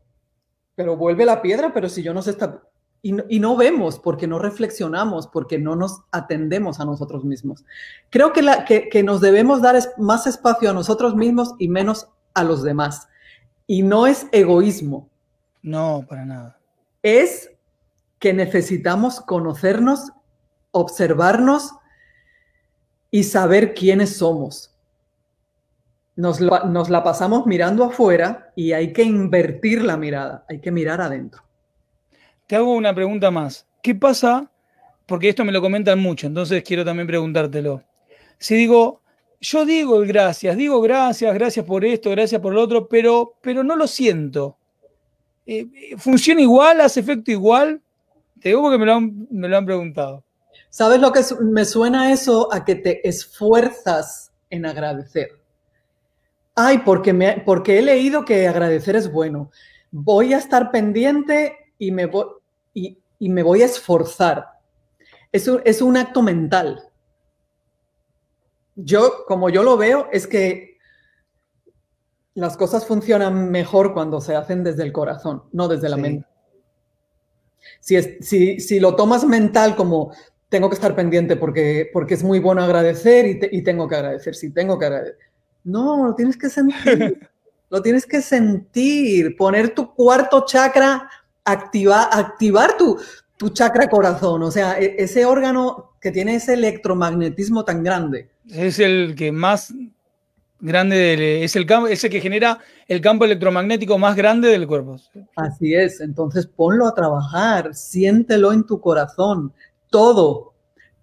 [0.76, 2.62] pero vuelve la piedra, pero si yo no sé esta...
[3.02, 7.64] Y no, y no vemos porque no reflexionamos, porque no nos atendemos a nosotros mismos.
[8.10, 11.68] Creo que, la, que, que nos debemos dar es, más espacio a nosotros mismos y
[11.68, 13.08] menos a los demás.
[13.66, 15.08] Y no es egoísmo.
[15.62, 16.60] No, para nada.
[17.02, 17.50] Es
[18.18, 20.12] que necesitamos conocernos,
[20.70, 21.72] observarnos
[23.10, 24.74] y saber quiénes somos.
[26.14, 31.00] Nos, nos, la pasamos mirando afuera y hay que invertir la mirada, hay que mirar
[31.00, 31.42] adentro.
[32.46, 33.66] Te hago una pregunta más.
[33.82, 34.50] ¿Qué pasa?
[35.06, 37.82] Porque esto me lo comentan mucho, entonces quiero también preguntártelo.
[38.38, 39.00] Si digo,
[39.40, 43.76] yo digo gracias, digo gracias, gracias por esto, gracias por lo otro, pero, pero no
[43.76, 44.56] lo siento.
[45.46, 45.66] Eh,
[45.98, 46.80] ¿Funciona igual?
[46.80, 47.80] ¿Hace efecto igual?
[48.40, 50.24] Te digo porque me lo han, me lo han preguntado.
[50.70, 55.30] ¿Sabes lo que es, me suena eso a que te esfuerzas en agradecer?
[56.54, 59.50] Ay, porque, me, porque he leído que agradecer es bueno.
[59.90, 62.26] Voy a estar pendiente y me voy,
[62.74, 64.46] y, y me voy a esforzar.
[65.32, 66.88] Es un, es un acto mental.
[68.76, 70.78] Yo, como yo lo veo, es que
[72.34, 76.02] las cosas funcionan mejor cuando se hacen desde el corazón, no desde la sí.
[76.02, 76.28] mente.
[77.80, 80.14] Si, es, si, si, lo tomas mental como
[80.48, 83.96] tengo que estar pendiente porque, porque es muy bueno agradecer y, te, y tengo que
[83.96, 85.18] agradecer, si tengo que agradecer.
[85.64, 87.28] No, lo tienes que sentir.
[87.70, 89.36] lo tienes que sentir.
[89.36, 91.08] Poner tu cuarto chakra,
[91.44, 92.98] activa, activar tu,
[93.36, 94.42] tu chakra corazón.
[94.42, 98.30] O sea, e, ese órgano que tiene ese electromagnetismo tan grande.
[98.48, 99.72] Es el que más
[100.62, 104.96] grande, es el campo, ese que genera el campo electromagnético más grande del cuerpo.
[105.36, 109.52] Así es, entonces ponlo a trabajar, siéntelo en tu corazón,
[109.90, 110.54] todo,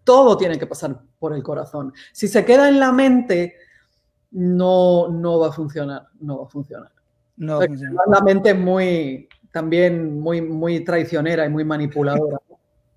[0.04, 1.94] todo tiene que pasar por el corazón.
[2.14, 3.56] Si se queda en la mente,
[4.32, 6.92] no, no va a funcionar, no va a funcionar.
[7.36, 12.40] No, la mente es muy, también muy, muy traicionera y muy manipuladora.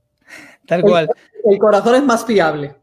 [0.66, 1.08] Tal cual.
[1.44, 2.74] El, el corazón es más fiable.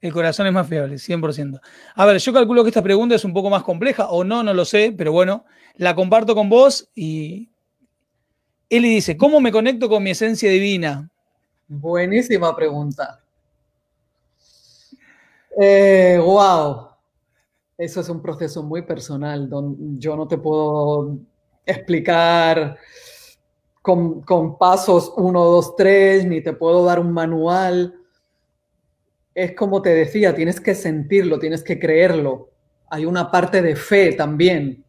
[0.00, 1.60] El corazón es más fiable, 100%.
[1.94, 4.54] A ver, yo calculo que esta pregunta es un poco más compleja, o no, no
[4.54, 5.44] lo sé, pero bueno,
[5.76, 7.50] la comparto con vos y
[8.70, 11.10] Eli dice, ¿cómo me conecto con mi esencia divina?
[11.68, 13.20] Buenísima pregunta.
[15.60, 16.88] Eh, wow.
[17.76, 21.18] Eso es un proceso muy personal, donde yo no te puedo
[21.66, 22.78] explicar
[23.82, 28.00] con, pasos 1, 2, 3, ni te puedo dar un manual
[29.34, 32.50] es como te decía, tienes que sentirlo, tienes que creerlo.
[32.90, 34.84] Hay una parte de fe también.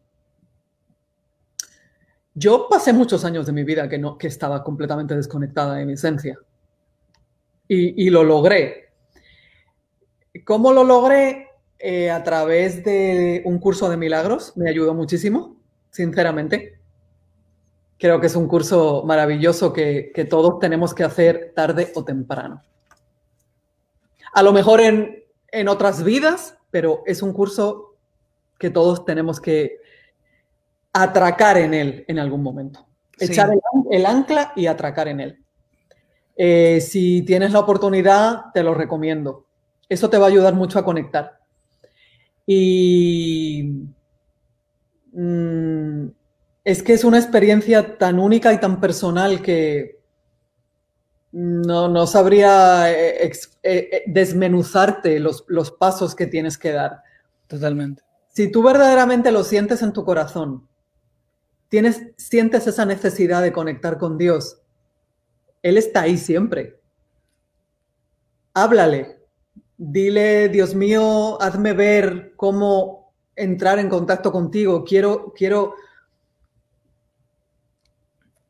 [2.34, 5.92] Yo pasé muchos años de mi vida que, no, que estaba completamente desconectada de mi
[5.92, 6.38] esencia.
[7.68, 8.90] Y, y lo logré.
[10.44, 11.48] ¿Cómo lo logré?
[11.78, 14.56] Eh, a través de un curso de milagros.
[14.56, 15.56] Me ayudó muchísimo,
[15.90, 16.78] sinceramente.
[18.02, 22.60] Creo que es un curso maravilloso que, que todos tenemos que hacer tarde o temprano
[24.32, 27.94] a lo mejor en, en otras vidas, pero es un curso
[28.58, 29.78] que todos tenemos que
[30.92, 32.86] atracar en él en algún momento.
[33.18, 33.26] Sí.
[33.26, 35.44] Echar el, el, ancla y atracar en él.
[36.36, 39.46] Eh, si tienes la oportunidad, te lo recomiendo.
[39.88, 41.38] Eso te va a ayudar mucho a conectar.
[42.46, 43.84] Y
[45.12, 46.06] mmm,
[46.64, 50.02] es que es una experiencia tan única y tan personal que,
[51.32, 57.02] no, no sabría eh, ex, eh, eh, desmenuzarte los, los pasos que tienes que dar.
[57.46, 58.02] Totalmente.
[58.28, 60.68] Si tú verdaderamente lo sientes en tu corazón,
[61.68, 64.60] tienes, sientes esa necesidad de conectar con Dios,
[65.62, 66.78] Él está ahí siempre.
[68.54, 69.18] Háblale,
[69.78, 75.74] dile, Dios mío, hazme ver cómo entrar en contacto contigo, quiero, quiero,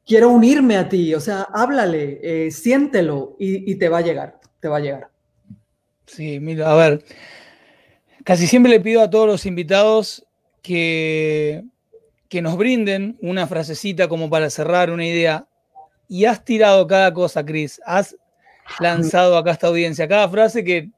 [0.06, 4.68] quiero unirme a ti, o sea, háblale, eh, siéntelo y, te va a llegar, te
[4.68, 5.08] va a llegar.
[6.06, 7.04] Sí, mira, a ver,
[8.24, 10.26] casi siempre le pido a todos los invitados
[10.60, 11.64] que,
[12.28, 15.46] que nos brinden una frasecita como para cerrar una idea.
[16.08, 17.80] Y has tirado cada cosa, Cris.
[17.86, 18.16] Has
[18.80, 20.06] lanzado acá esta audiencia.
[20.06, 20.90] Cada frase que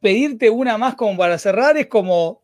[0.00, 2.42] pedirte una más como para cerrar es como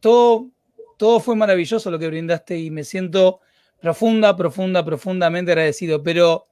[0.00, 0.48] todo,
[0.96, 3.40] todo fue maravilloso lo que brindaste y me siento
[3.84, 6.02] profunda, profunda, profundamente agradecido.
[6.02, 6.46] Pero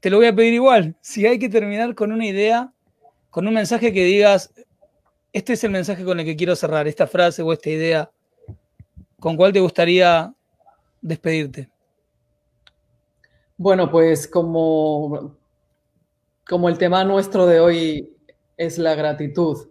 [0.00, 0.96] te lo voy a pedir igual.
[1.00, 2.72] Si hay que terminar con una idea,
[3.30, 4.52] con un mensaje que digas,
[5.32, 8.10] este es el mensaje con el que quiero cerrar, esta frase o esta idea,
[9.20, 10.34] ¿con cuál te gustaría
[11.00, 11.70] despedirte?
[13.56, 15.36] Bueno, pues como,
[16.44, 18.16] como el tema nuestro de hoy
[18.56, 19.68] es la gratitud.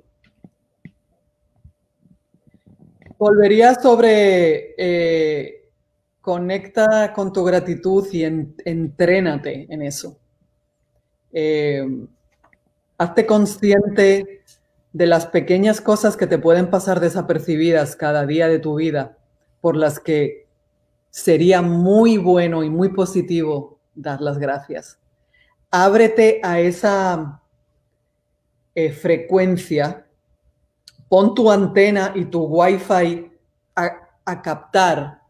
[3.17, 5.61] Volvería sobre eh,
[6.22, 10.17] conecta con tu gratitud y entrénate en eso.
[11.34, 11.84] Eh,
[12.97, 14.43] hazte consciente
[14.93, 19.17] de las pequeñas cosas que te pueden pasar desapercibidas cada día de tu vida,
[19.61, 20.47] por las que
[21.09, 24.99] sería muy bueno y muy positivo dar las gracias.
[25.72, 27.41] Ábrete a esa
[28.76, 30.05] eh, frecuencia,
[31.09, 33.32] pon tu antena y tu wifi
[33.76, 35.20] a, a captar,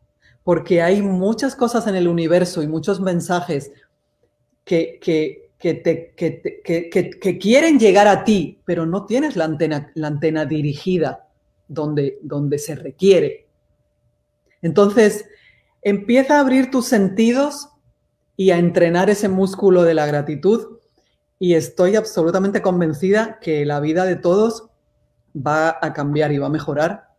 [0.43, 3.71] porque hay muchas cosas en el universo y muchos mensajes
[4.63, 10.07] que, que, que, te, que, quieren llegar a ti, pero no tienes la antena, la
[10.07, 11.27] antena dirigida
[11.67, 13.47] donde, donde se requiere.
[14.61, 15.25] Entonces,
[15.81, 17.69] empieza a abrir tus sentidos
[18.35, 20.79] y a entrenar ese músculo de la gratitud
[21.37, 24.69] y estoy absolutamente convencida que la vida de todos
[25.35, 27.09] va a cambiar y va a mejorar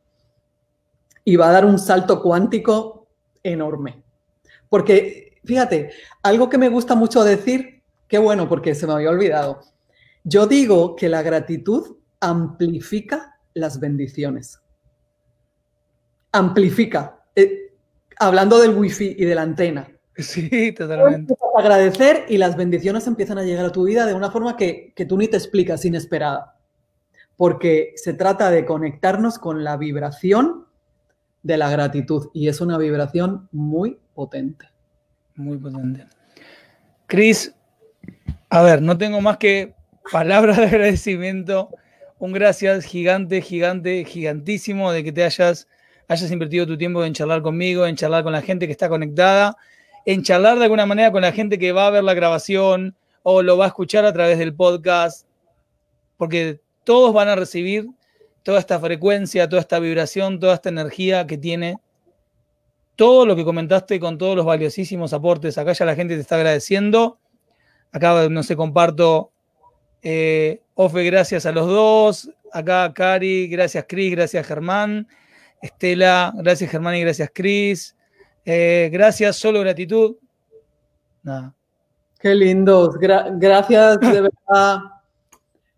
[1.25, 3.02] y va a dar un salto cuántico
[3.43, 4.03] enorme.
[4.69, 5.91] Porque, fíjate,
[6.23, 9.61] algo que me gusta mucho decir, qué bueno, porque se me había olvidado.
[10.25, 14.61] Yo digo que la gratitud amplifica las bendiciones.
[16.31, 17.25] Amplifica.
[17.35, 17.75] Eh,
[18.19, 19.89] hablando del wifi y de la antena.
[20.17, 21.35] Sí, totalmente.
[21.57, 25.17] Agradecer y las bendiciones empiezan a llegar a tu vida de una forma que, tú
[25.17, 26.59] ni te explicas, inesperada.
[27.37, 30.67] Porque se trata de conectarnos con la vibración
[31.43, 34.67] de la gratitud y es una vibración muy potente.
[35.35, 36.07] Muy potente.
[37.07, 37.55] Cris,
[38.49, 39.75] a ver, no tengo más que
[40.11, 41.71] palabras de agradecimiento.
[42.19, 45.69] Un gracias gigante, gigante, gigantísimo de que te hayas,
[46.09, 49.57] hayas invertido tu tiempo en charlar conmigo, en charlar con la gente que está conectada
[50.05, 53.43] en charlar de alguna manera con la gente que va a ver la grabación o
[53.43, 55.27] lo va a escuchar a través del podcast,
[56.17, 57.87] porque todos van a recibir
[58.43, 61.79] toda esta frecuencia, toda esta vibración, toda esta energía que tiene
[62.97, 65.59] todo lo que comentaste con todos los valiosísimos aportes.
[65.59, 67.19] Acá ya la gente te está agradeciendo.
[67.91, 69.33] Acá no sé, comparto.
[70.03, 72.31] Eh, Ofe, gracias a los dos.
[72.53, 75.09] Acá Cari, gracias Cris, gracias Germán.
[75.61, 77.97] Estela, gracias Germán y gracias Cris.
[78.45, 80.17] Eh, gracias, solo gratitud.
[81.23, 81.55] Nada.
[82.19, 82.97] Qué lindos.
[82.99, 84.79] gracias, de verdad.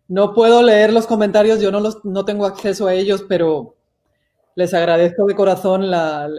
[0.08, 3.76] No puedo leer los comentarios, yo no, los, no tengo acceso a ellos, pero
[4.54, 5.84] les agradezco de corazón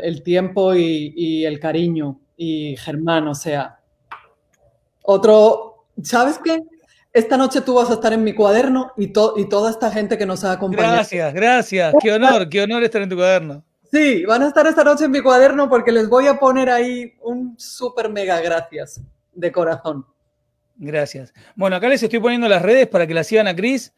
[0.04, 2.20] el tiempo y, el cariño.
[2.38, 3.80] Y Germán, o sea,
[5.02, 6.62] otro, ¿sabes qué?
[7.12, 10.26] Esta noche tú vas a estar en mi cuaderno y, y toda esta gente que
[10.26, 10.96] nos ha acompañado.
[10.96, 11.96] Gracias, gracias.
[12.02, 13.64] Qué honor, qué honor estar en tu cuaderno.
[13.92, 17.14] Sí, van a estar esta noche en mi cuaderno porque les voy a poner ahí
[17.22, 19.02] un súper mega gracias
[19.34, 20.06] de corazón.
[20.78, 21.34] Gracias.
[21.56, 23.94] Bueno, acá les estoy poniendo las redes para que la sigan a Cris.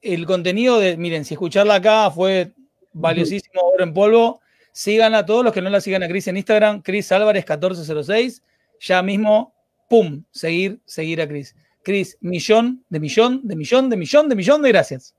[0.00, 2.52] El contenido de, miren, si escucharla acá fue
[2.92, 4.40] valiosísimo, oro en polvo,
[4.72, 8.42] síganla a todos los que no la sigan a Cris en Instagram, Cris Álvarez 1406.
[8.80, 9.54] Ya mismo,
[9.88, 11.54] pum, seguir, seguir a Cris.
[11.82, 15.14] Cris, millón de millón de millón de millón de millón de gracias.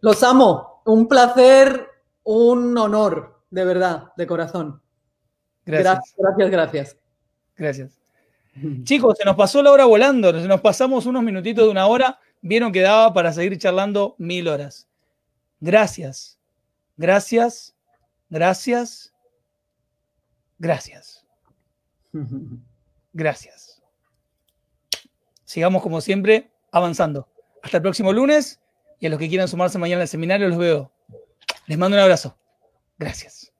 [0.00, 0.82] Los amo.
[0.84, 1.88] Un placer
[2.30, 4.82] un honor, de verdad, de corazón.
[5.64, 6.14] Gracias.
[6.16, 6.96] Gracias, gracias.
[7.56, 7.97] Gracias.
[8.84, 12.72] Chicos, se nos pasó la hora volando, nos pasamos unos minutitos de una hora, vieron
[12.72, 14.88] que daba para seguir charlando mil horas.
[15.60, 16.38] Gracias,
[16.96, 17.74] gracias,
[18.28, 19.12] gracias,
[20.58, 21.24] gracias.
[23.14, 23.82] Gracias.
[25.44, 27.26] Sigamos como siempre avanzando.
[27.62, 28.60] Hasta el próximo lunes
[29.00, 30.92] y a los que quieran sumarse mañana al seminario los veo
[31.68, 32.34] les mando un abrazo.
[32.98, 33.52] Gracias.